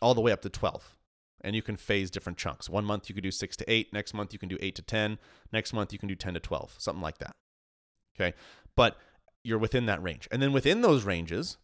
all 0.01 0.13
the 0.13 0.21
way 0.21 0.31
up 0.31 0.41
to 0.43 0.50
12. 0.50 0.95
And 1.43 1.55
you 1.55 1.63
can 1.63 1.75
phase 1.75 2.11
different 2.11 2.38
chunks. 2.38 2.69
One 2.69 2.85
month 2.85 3.09
you 3.09 3.15
could 3.15 3.23
do 3.23 3.31
six 3.31 3.57
to 3.57 3.69
eight. 3.69 3.91
Next 3.91 4.13
month 4.13 4.31
you 4.31 4.39
can 4.39 4.47
do 4.47 4.57
eight 4.61 4.75
to 4.75 4.83
10. 4.83 5.17
Next 5.51 5.73
month 5.73 5.91
you 5.91 6.00
can 6.00 6.07
do 6.07 6.15
10 6.15 6.35
to 6.35 6.39
12, 6.39 6.75
something 6.77 7.01
like 7.01 7.17
that. 7.17 7.35
Okay. 8.15 8.38
But 8.75 8.97
you're 9.43 9.57
within 9.57 9.88
that 9.88 10.01
range. 10.01 10.27
And 10.31 10.41
then 10.41 10.53
within 10.53 10.81
those 10.81 11.03
ranges, 11.03 11.57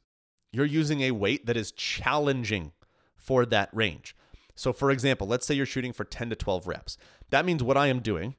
you're 0.51 0.65
using 0.65 1.01
a 1.01 1.11
weight 1.11 1.45
that 1.45 1.55
is 1.55 1.71
challenging 1.71 2.71
for 3.15 3.45
that 3.45 3.69
range. 3.71 4.15
So, 4.55 4.73
for 4.73 4.89
example, 4.89 5.27
let's 5.27 5.45
say 5.45 5.53
you're 5.53 5.67
shooting 5.67 5.93
for 5.93 6.03
10 6.03 6.31
to 6.31 6.35
12 6.35 6.65
reps. 6.65 6.97
That 7.29 7.45
means 7.45 7.61
what 7.61 7.77
I 7.77 7.87
am 7.87 7.99
doing 7.99 8.35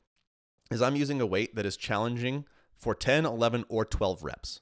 is 0.72 0.82
I'm 0.82 0.96
using 0.96 1.20
a 1.20 1.26
weight 1.26 1.54
that 1.54 1.64
is 1.64 1.76
challenging 1.76 2.44
for 2.74 2.94
10, 2.94 3.24
11, 3.24 3.64
or 3.68 3.84
12 3.84 4.24
reps. 4.24 4.60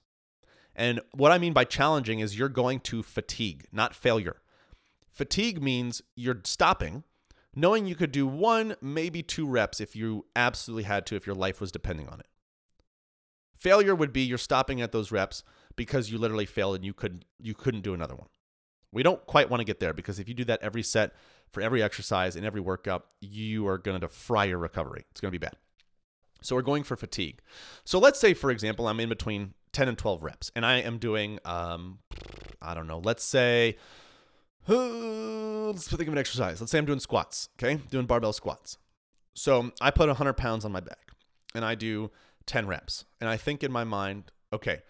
And 0.77 1.01
what 1.13 1.33
I 1.33 1.39
mean 1.39 1.55
by 1.55 1.65
challenging 1.65 2.21
is 2.21 2.39
you're 2.39 2.51
going 2.51 2.81
to 2.81 3.03
fatigue, 3.03 3.67
not 3.73 3.95
failure. 3.95 4.37
Fatigue 5.11 5.63
means 5.63 6.03
you're 6.15 6.43
stopping, 6.45 7.03
knowing 7.55 7.87
you 7.87 7.95
could 7.95 8.13
do 8.13 8.27
one, 8.27 8.77
maybe 8.83 9.23
two 9.23 9.47
reps 9.49 9.81
if 9.81 9.97
you 9.97 10.27
absolutely 10.37 10.83
had 10.83 11.07
to, 11.07 11.17
if 11.17 11.27
your 11.27 11.35
life 11.35 11.63
was 11.63 11.73
depending 11.73 12.07
on 12.09 12.21
it. 12.21 12.27
Failure 13.59 13.95
would 13.95 14.13
be 14.13 14.21
you're 14.21 14.37
stopping 14.37 14.83
at 14.83 14.93
those 14.93 15.11
reps 15.11 15.43
because 15.77 16.11
you 16.11 16.19
literally 16.19 16.45
failed 16.45 16.77
and 16.77 16.85
you 16.85 16.93
couldn't 16.93 17.25
you 17.41 17.55
couldn't 17.55 17.81
do 17.81 17.95
another 17.95 18.15
one. 18.15 18.29
We 18.93 19.03
don't 19.03 19.25
quite 19.27 19.49
want 19.49 19.61
to 19.61 19.65
get 19.65 19.81
there 19.81 19.95
because 19.95 20.19
if 20.19 20.29
you 20.29 20.35
do 20.35 20.45
that 20.45 20.63
every 20.63 20.83
set 20.83 21.15
for 21.51 21.63
every 21.63 21.83
exercise 21.83 22.37
and 22.37 22.45
every 22.45 22.61
workout, 22.61 23.07
you 23.23 23.67
are 23.67 23.79
going 23.79 24.01
to 24.03 24.09
fry 24.09 24.45
your 24.45 24.59
recovery. 24.59 25.07
It's 25.11 25.23
going 25.23 25.33
to 25.33 25.39
be 25.39 25.43
bad. 25.45 25.57
So 26.43 26.55
we're 26.55 26.63
going 26.63 26.83
for 26.83 26.97
fatigue. 26.97 27.41
So 27.85 27.99
let's 27.99 28.21
say, 28.21 28.35
for 28.35 28.51
example, 28.51 28.87
I'm 28.87 29.01
in 29.01 29.09
between 29.09 29.55
10 29.77 29.89
and 29.89 29.99
12 29.99 30.23
reps, 30.23 30.51
and 30.57 30.65
I 30.65 30.79
am 30.79 30.97
doing, 30.97 31.39
um, 31.45 31.99
I 32.63 32.73
don't 32.73 32.87
know, 32.87 32.99
let's 33.05 33.23
say, 33.23 33.77
uh, 34.67 35.67
let's 35.67 35.87
think 35.87 36.09
of 36.09 36.15
an 36.15 36.19
exercise. 36.19 36.63
Let's 36.63 36.73
say 36.73 36.79
I'm 36.79 36.87
doing 36.87 36.99
squats, 36.99 37.51
okay? 37.59 37.79
Doing 37.91 38.07
barbell 38.07 38.33
squats. 38.33 38.79
So 39.35 39.73
I 39.79 39.91
put 39.91 40.09
100 40.09 40.33
pounds 40.33 40.65
on 40.65 40.73
my 40.73 40.81
back, 40.81 41.11
and 41.55 41.63
I 41.63 41.75
do 41.75 42.11
10 42.47 42.67
reps. 42.67 43.05
And 43.21 43.29
I 43.29 43.37
think 43.37 43.63
in 43.63 43.71
my 43.71 43.85
mind, 43.85 44.33
okay, 44.51 44.81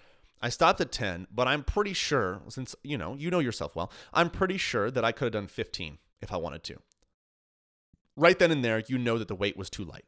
I 0.41 0.51
stopped 0.51 0.81
at 0.81 0.93
10, 0.93 1.27
but 1.35 1.49
I'm 1.49 1.65
pretty 1.65 1.93
sure, 1.93 2.43
since, 2.49 2.77
you 2.85 2.97
know, 2.97 3.17
you 3.17 3.29
know 3.29 3.41
yourself 3.41 3.75
well, 3.75 3.91
I'm 4.15 4.31
pretty 4.31 4.57
sure 4.57 4.93
that 4.93 5.05
I 5.05 5.11
could 5.11 5.25
have 5.25 5.33
done 5.33 5.49
15 5.49 5.99
if 6.23 6.33
I 6.33 6.37
wanted 6.37 6.63
to. 6.63 6.77
Right 8.15 8.39
then 8.39 8.53
and 8.53 8.65
there, 8.65 8.85
you 8.87 8.99
know 8.99 9.19
that 9.19 9.27
the 9.27 9.35
weight 9.35 9.57
was 9.57 9.69
too 9.69 9.85
light. 9.85 10.05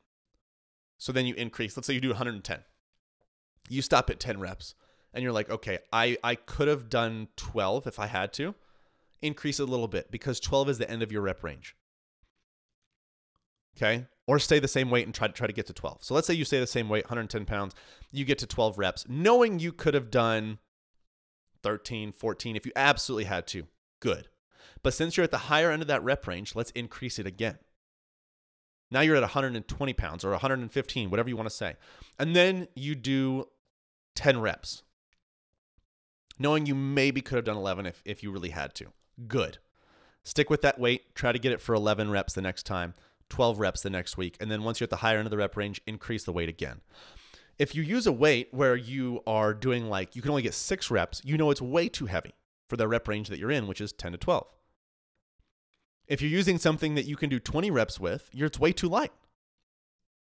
So 0.98 1.10
then 1.10 1.26
you 1.26 1.34
increase, 1.34 1.76
let's 1.76 1.88
say 1.88 1.94
you 1.94 2.00
do 2.00 2.10
110 2.10 2.60
you 3.70 3.82
stop 3.82 4.10
at 4.10 4.20
10 4.20 4.40
reps 4.40 4.74
and 5.12 5.22
you're 5.22 5.32
like, 5.32 5.50
okay, 5.50 5.78
I, 5.92 6.16
I 6.22 6.34
could 6.34 6.68
have 6.68 6.88
done 6.88 7.28
12 7.36 7.86
if 7.86 7.98
I 7.98 8.06
had 8.06 8.32
to. 8.34 8.54
Increase 9.20 9.58
it 9.58 9.64
a 9.64 9.66
little 9.66 9.88
bit 9.88 10.10
because 10.10 10.38
12 10.38 10.68
is 10.68 10.78
the 10.78 10.88
end 10.88 11.02
of 11.02 11.10
your 11.10 11.22
rep 11.22 11.42
range. 11.42 11.74
Okay. 13.76 14.06
Or 14.26 14.38
stay 14.38 14.58
the 14.58 14.68
same 14.68 14.90
weight 14.90 15.06
and 15.06 15.14
try 15.14 15.26
to 15.26 15.32
try 15.32 15.46
to 15.46 15.52
get 15.52 15.66
to 15.66 15.72
12. 15.72 16.04
So 16.04 16.14
let's 16.14 16.26
say 16.26 16.34
you 16.34 16.44
stay 16.44 16.60
the 16.60 16.66
same 16.66 16.88
weight, 16.88 17.04
110 17.04 17.44
pounds, 17.46 17.74
you 18.12 18.24
get 18.24 18.38
to 18.38 18.46
12 18.46 18.78
reps, 18.78 19.06
knowing 19.08 19.58
you 19.58 19.72
could 19.72 19.94
have 19.94 20.10
done 20.10 20.58
13, 21.62 22.12
14 22.12 22.56
if 22.56 22.66
you 22.66 22.72
absolutely 22.76 23.24
had 23.24 23.46
to. 23.48 23.66
Good. 24.00 24.28
But 24.82 24.94
since 24.94 25.16
you're 25.16 25.24
at 25.24 25.30
the 25.30 25.38
higher 25.38 25.70
end 25.70 25.82
of 25.82 25.88
that 25.88 26.04
rep 26.04 26.26
range, 26.26 26.54
let's 26.54 26.70
increase 26.72 27.18
it 27.18 27.26
again. 27.26 27.58
Now 28.90 29.00
you're 29.00 29.16
at 29.16 29.22
120 29.22 29.92
pounds 29.92 30.24
or 30.24 30.30
115, 30.30 31.10
whatever 31.10 31.28
you 31.28 31.36
want 31.36 31.48
to 31.48 31.54
say. 31.54 31.76
And 32.18 32.34
then 32.34 32.68
you 32.74 32.94
do 32.94 33.46
10 34.18 34.40
reps, 34.40 34.82
knowing 36.40 36.66
you 36.66 36.74
maybe 36.74 37.20
could 37.20 37.36
have 37.36 37.44
done 37.44 37.56
11 37.56 37.86
if, 37.86 38.02
if 38.04 38.20
you 38.20 38.32
really 38.32 38.48
had 38.48 38.74
to. 38.74 38.86
Good. 39.28 39.58
Stick 40.24 40.50
with 40.50 40.60
that 40.62 40.80
weight. 40.80 41.14
Try 41.14 41.30
to 41.30 41.38
get 41.38 41.52
it 41.52 41.60
for 41.60 41.72
11 41.72 42.10
reps 42.10 42.32
the 42.32 42.42
next 42.42 42.64
time, 42.64 42.94
12 43.28 43.60
reps 43.60 43.80
the 43.80 43.90
next 43.90 44.16
week. 44.16 44.36
And 44.40 44.50
then 44.50 44.64
once 44.64 44.80
you're 44.80 44.86
at 44.86 44.90
the 44.90 44.96
higher 44.96 45.18
end 45.18 45.28
of 45.28 45.30
the 45.30 45.36
rep 45.36 45.56
range, 45.56 45.80
increase 45.86 46.24
the 46.24 46.32
weight 46.32 46.48
again. 46.48 46.80
If 47.60 47.76
you 47.76 47.82
use 47.84 48.08
a 48.08 48.12
weight 48.12 48.48
where 48.50 48.74
you 48.74 49.22
are 49.24 49.54
doing 49.54 49.88
like, 49.88 50.16
you 50.16 50.22
can 50.22 50.32
only 50.32 50.42
get 50.42 50.54
six 50.54 50.90
reps, 50.90 51.22
you 51.24 51.38
know 51.38 51.52
it's 51.52 51.62
way 51.62 51.88
too 51.88 52.06
heavy 52.06 52.34
for 52.68 52.76
the 52.76 52.88
rep 52.88 53.06
range 53.06 53.28
that 53.28 53.38
you're 53.38 53.52
in, 53.52 53.68
which 53.68 53.80
is 53.80 53.92
10 53.92 54.10
to 54.10 54.18
12. 54.18 54.48
If 56.08 56.20
you're 56.20 56.28
using 56.28 56.58
something 56.58 56.96
that 56.96 57.06
you 57.06 57.14
can 57.14 57.30
do 57.30 57.38
20 57.38 57.70
reps 57.70 58.00
with, 58.00 58.30
it's 58.34 58.58
way 58.58 58.72
too 58.72 58.88
light. 58.88 59.12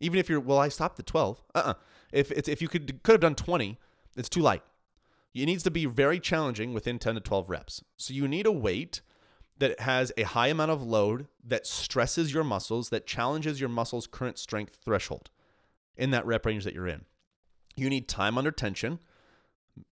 Even 0.02 0.20
if 0.20 0.30
you're, 0.30 0.40
well, 0.40 0.58
I 0.58 0.68
stopped 0.68 1.00
at 1.00 1.06
12. 1.06 1.42
Uh-uh. 1.56 1.76
If 2.12 2.32
it's 2.32 2.50
if 2.50 2.62
you 2.62 2.68
could 2.68 3.02
could 3.04 3.14
have 3.14 3.22
done 3.22 3.36
20, 3.36 3.80
it's 4.18 4.28
too 4.28 4.42
light. 4.42 4.64
It 5.34 5.46
needs 5.46 5.64
to 5.64 5.72
be 5.72 5.86
very 5.86 6.20
challenging 6.20 6.74
within 6.74 7.00
10 7.00 7.16
to 7.16 7.22
12 7.22 7.50
reps. 7.50 7.84
So 7.96 8.14
you 8.14 8.28
need 8.28 8.46
a 8.46 8.52
weight 8.52 9.02
that 9.60 9.80
has 9.80 10.12
a 10.18 10.24
high 10.24 10.48
amount 10.48 10.72
of 10.72 10.84
load 10.84 11.28
that 11.42 11.66
stresses 11.66 12.34
your 12.34 12.44
muscles, 12.44 12.90
that 12.90 13.08
challenges 13.08 13.62
your 13.62 13.70
muscles' 13.70 14.08
current 14.08 14.38
strength 14.38 14.80
threshold 14.84 15.30
in 15.96 16.12
that 16.12 16.26
rep 16.26 16.46
range 16.46 16.66
that 16.66 16.74
you're 16.74 16.88
in. 16.88 17.06
You 17.78 17.90
need 17.90 18.10
time 18.10 18.38
under 18.38 18.52
tension, 18.52 19.00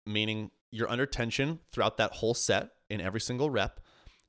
meaning 0.06 0.52
you're 0.72 0.90
under 0.90 1.06
tension 1.06 1.60
throughout 1.72 1.98
that 1.98 2.14
whole 2.14 2.34
set 2.34 2.72
in 2.90 3.00
every 3.00 3.22
single 3.22 3.50
rep. 3.50 3.80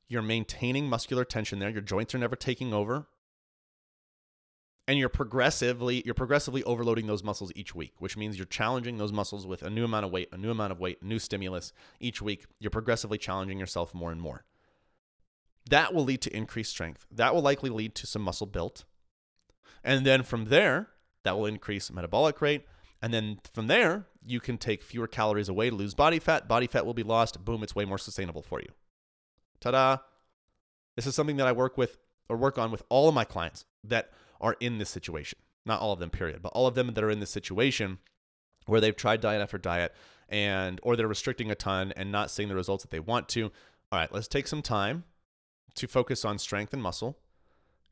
You're 0.07 0.23
maintaining 0.23 0.89
muscular 0.89 1.25
tension 1.25 1.59
there. 1.59 1.71
Your 1.71 1.81
joints 1.81 2.15
are 2.15 2.19
never 2.19 2.37
taking 2.37 2.73
over 2.73 3.09
and 4.91 4.99
you're 4.99 5.09
progressively 5.09 6.03
you're 6.05 6.15
progressively 6.15 6.65
overloading 6.65 7.07
those 7.07 7.23
muscles 7.23 7.53
each 7.55 7.77
week 7.77 7.93
which 7.99 8.17
means 8.17 8.37
you're 8.37 8.45
challenging 8.45 8.97
those 8.97 9.13
muscles 9.13 9.47
with 9.47 9.63
a 9.63 9.71
new 9.71 9.85
amount 9.85 10.05
of 10.05 10.11
weight 10.11 10.29
a 10.33 10.37
new 10.37 10.51
amount 10.51 10.73
of 10.73 10.81
weight 10.81 11.01
new 11.01 11.21
stimulus 11.21 11.73
each 12.01 12.21
week. 12.21 12.47
You're 12.59 12.73
progressively 12.73 13.17
challenging 13.17 13.61
yourself 13.61 13.95
more 13.95 14.11
and 14.11 14.21
more. 14.21 14.45
That 15.71 15.95
will 15.95 16.03
lead 16.03 16.23
to 16.23 16.37
increased 16.37 16.73
strength. 16.73 17.07
That 17.09 17.33
will 17.33 17.41
likely 17.41 17.71
lead 17.71 17.95
to 17.95 18.07
some 18.09 18.23
muscle 18.23 18.49
built. 18.49 18.83
And 19.85 20.05
then 20.05 20.25
from 20.25 20.47
there 20.47 20.89
that 21.23 21.39
will 21.39 21.47
increase 21.47 21.93
metabolic 21.93 22.43
rate. 22.43 22.67
And 23.01 23.15
then 23.15 23.39
from 23.55 23.69
there 23.69 24.07
you 24.27 24.41
can 24.41 24.59
take 24.59 24.83
fewer 24.83 25.07
calories 25.07 25.49
away 25.49 25.71
to 25.71 25.77
lose 25.77 25.95
body 25.95 26.19
fat. 26.19 26.49
Body 26.49 26.67
fat 26.67 26.85
will 26.85 26.95
be 26.95 27.05
lost. 27.05 27.45
Boom 27.45 27.63
it's 27.63 27.77
way 27.77 27.85
more 27.85 27.97
sustainable 27.97 28.43
for 28.43 28.59
you. 28.59 28.71
Ta-da. 29.61 29.99
This 30.97 31.07
is 31.07 31.15
something 31.15 31.37
that 31.37 31.47
i 31.47 31.53
work 31.53 31.79
with 31.79 31.99
or 32.29 32.37
work 32.37 32.59
on 32.59 32.73
with 32.73 32.83
all 32.89 33.09
of 33.09 33.15
my 33.15 33.25
clients 33.25 33.65
that 33.85 34.11
are 34.41 34.57
in 34.61 34.79
this 34.79 34.91
situation. 34.91 35.39
Not 35.67 35.81
all 35.81 35.93
of 35.93 35.99
them, 35.99 36.11
period, 36.11 36.43
but 36.43 36.53
all 36.53 36.67
of 36.67 36.75
them 36.75 36.95
that 36.95 37.05
are 37.05 37.11
in 37.11 37.21
this 37.21 37.31
situation 37.31 37.99
where 38.67 38.81
they've 38.81 38.97
tried 38.97 39.21
diet 39.21 39.43
after 39.43 39.59
diet 39.59 39.95
and 40.29 40.81
or 40.83 40.97
they're 40.97 41.09
restricting 41.09 41.51
a 41.51 41.55
ton 41.55 41.93
and 41.97 42.13
not 42.13 42.31
seeing 42.31 42.49
the 42.49 42.55
results 42.55 42.85
that 42.85 42.91
they 42.91 43.01
want 43.01 43.29
to. 43.31 43.45
All 43.93 43.99
right, 43.99 44.13
let's 44.13 44.29
take 44.29 44.47
some 44.47 44.63
time 44.63 45.05
to 45.75 45.87
focus 45.87 46.25
on 46.25 46.39
strength 46.39 46.73
and 46.73 46.83
muscle, 46.83 47.19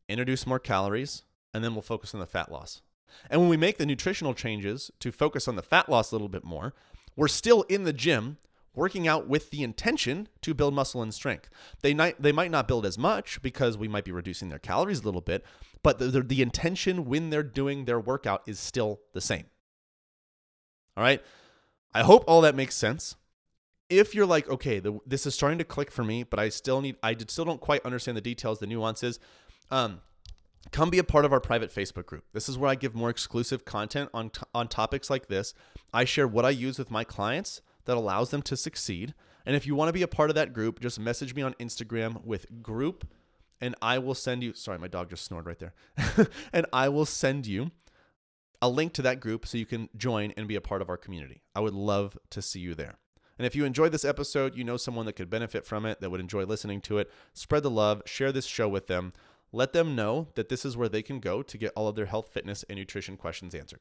introduce 0.08 0.46
more 0.46 0.58
calories, 0.58 1.24
and 1.52 1.64
then 1.64 1.74
we'll 1.74 1.82
focus 1.82 2.14
on 2.14 2.20
the 2.20 2.26
fat 2.26 2.50
loss. 2.50 2.82
And 3.30 3.40
when 3.40 3.50
we 3.50 3.56
make 3.56 3.78
the 3.78 3.86
nutritional 3.86 4.34
changes 4.34 4.90
to 5.00 5.10
focus 5.10 5.48
on 5.48 5.56
the 5.56 5.62
fat 5.62 5.88
loss 5.88 6.10
a 6.10 6.14
little 6.14 6.28
bit 6.28 6.44
more, 6.44 6.74
we're 7.16 7.28
still 7.28 7.62
in 7.62 7.84
the 7.84 7.92
gym 7.92 8.38
working 8.78 9.08
out 9.08 9.26
with 9.26 9.50
the 9.50 9.62
intention 9.62 10.28
to 10.40 10.54
build 10.54 10.72
muscle 10.72 11.02
and 11.02 11.12
strength. 11.12 11.50
They 11.82 11.92
might 11.92 12.22
they 12.22 12.32
might 12.32 12.50
not 12.50 12.68
build 12.68 12.86
as 12.86 12.96
much 12.96 13.42
because 13.42 13.76
we 13.76 13.88
might 13.88 14.04
be 14.04 14.12
reducing 14.12 14.48
their 14.48 14.58
calories 14.58 15.00
a 15.00 15.04
little 15.04 15.20
bit, 15.20 15.44
but 15.82 15.98
the, 15.98 16.06
the, 16.06 16.22
the 16.22 16.42
intention 16.42 17.04
when 17.04 17.30
they're 17.30 17.42
doing 17.42 17.84
their 17.84 18.00
workout 18.00 18.42
is 18.46 18.58
still 18.58 19.00
the 19.12 19.20
same. 19.20 19.46
All 20.96 21.02
right? 21.02 21.22
I 21.92 22.02
hope 22.02 22.24
all 22.26 22.40
that 22.42 22.54
makes 22.54 22.74
sense. 22.74 23.16
If 23.88 24.14
you're 24.14 24.26
like, 24.26 24.48
okay, 24.48 24.78
the, 24.78 24.98
this 25.06 25.26
is 25.26 25.34
starting 25.34 25.58
to 25.58 25.64
click 25.64 25.90
for 25.90 26.04
me, 26.04 26.22
but 26.22 26.38
I 26.38 26.50
still 26.50 26.80
need, 26.80 26.96
I 27.02 27.16
still 27.26 27.46
don't 27.46 27.60
quite 27.60 27.84
understand 27.86 28.16
the 28.16 28.20
details, 28.20 28.58
the 28.58 28.66
nuances. 28.66 29.18
Um, 29.70 30.02
come 30.70 30.90
be 30.90 30.98
a 30.98 31.04
part 31.04 31.24
of 31.24 31.32
our 31.32 31.40
private 31.40 31.74
Facebook 31.74 32.06
group. 32.06 32.24
This 32.32 32.48
is 32.48 32.58
where 32.58 32.70
I 32.70 32.74
give 32.74 32.94
more 32.94 33.10
exclusive 33.10 33.64
content 33.64 34.10
on 34.12 34.30
on 34.54 34.68
topics 34.68 35.08
like 35.08 35.28
this. 35.28 35.54
I 35.92 36.04
share 36.04 36.28
what 36.28 36.44
I 36.44 36.50
use 36.50 36.78
with 36.78 36.90
my 36.90 37.04
clients 37.04 37.62
that 37.88 37.96
allows 37.96 38.28
them 38.28 38.42
to 38.42 38.56
succeed. 38.56 39.14
And 39.46 39.56
if 39.56 39.66
you 39.66 39.74
want 39.74 39.88
to 39.88 39.94
be 39.94 40.02
a 40.02 40.08
part 40.08 40.28
of 40.28 40.36
that 40.36 40.52
group, 40.52 40.78
just 40.78 41.00
message 41.00 41.34
me 41.34 41.40
on 41.40 41.54
Instagram 41.54 42.22
with 42.22 42.62
group 42.62 43.08
and 43.62 43.74
I 43.80 43.98
will 43.98 44.14
send 44.14 44.42
you 44.42 44.52
sorry, 44.52 44.78
my 44.78 44.88
dog 44.88 45.08
just 45.10 45.24
snored 45.24 45.46
right 45.46 45.58
there. 45.58 45.72
and 46.52 46.66
I 46.70 46.90
will 46.90 47.06
send 47.06 47.46
you 47.46 47.70
a 48.60 48.68
link 48.68 48.92
to 48.92 49.02
that 49.02 49.20
group 49.20 49.46
so 49.46 49.56
you 49.56 49.64
can 49.64 49.88
join 49.96 50.32
and 50.36 50.46
be 50.46 50.54
a 50.54 50.60
part 50.60 50.82
of 50.82 50.90
our 50.90 50.98
community. 50.98 51.40
I 51.54 51.60
would 51.60 51.72
love 51.72 52.18
to 52.28 52.42
see 52.42 52.60
you 52.60 52.74
there. 52.74 52.98
And 53.38 53.46
if 53.46 53.56
you 53.56 53.64
enjoyed 53.64 53.92
this 53.92 54.04
episode, 54.04 54.54
you 54.54 54.64
know 54.64 54.76
someone 54.76 55.06
that 55.06 55.14
could 55.14 55.30
benefit 55.30 55.64
from 55.64 55.86
it, 55.86 56.00
that 56.02 56.10
would 56.10 56.20
enjoy 56.20 56.44
listening 56.44 56.82
to 56.82 56.98
it, 56.98 57.10
spread 57.32 57.62
the 57.62 57.70
love, 57.70 58.02
share 58.04 58.32
this 58.32 58.46
show 58.46 58.68
with 58.68 58.86
them. 58.86 59.14
Let 59.50 59.72
them 59.72 59.96
know 59.96 60.28
that 60.34 60.50
this 60.50 60.66
is 60.66 60.76
where 60.76 60.90
they 60.90 61.02
can 61.02 61.20
go 61.20 61.42
to 61.42 61.56
get 61.56 61.72
all 61.74 61.88
of 61.88 61.96
their 61.96 62.06
health, 62.06 62.28
fitness, 62.34 62.66
and 62.68 62.78
nutrition 62.78 63.16
questions 63.16 63.54
answered. 63.54 63.80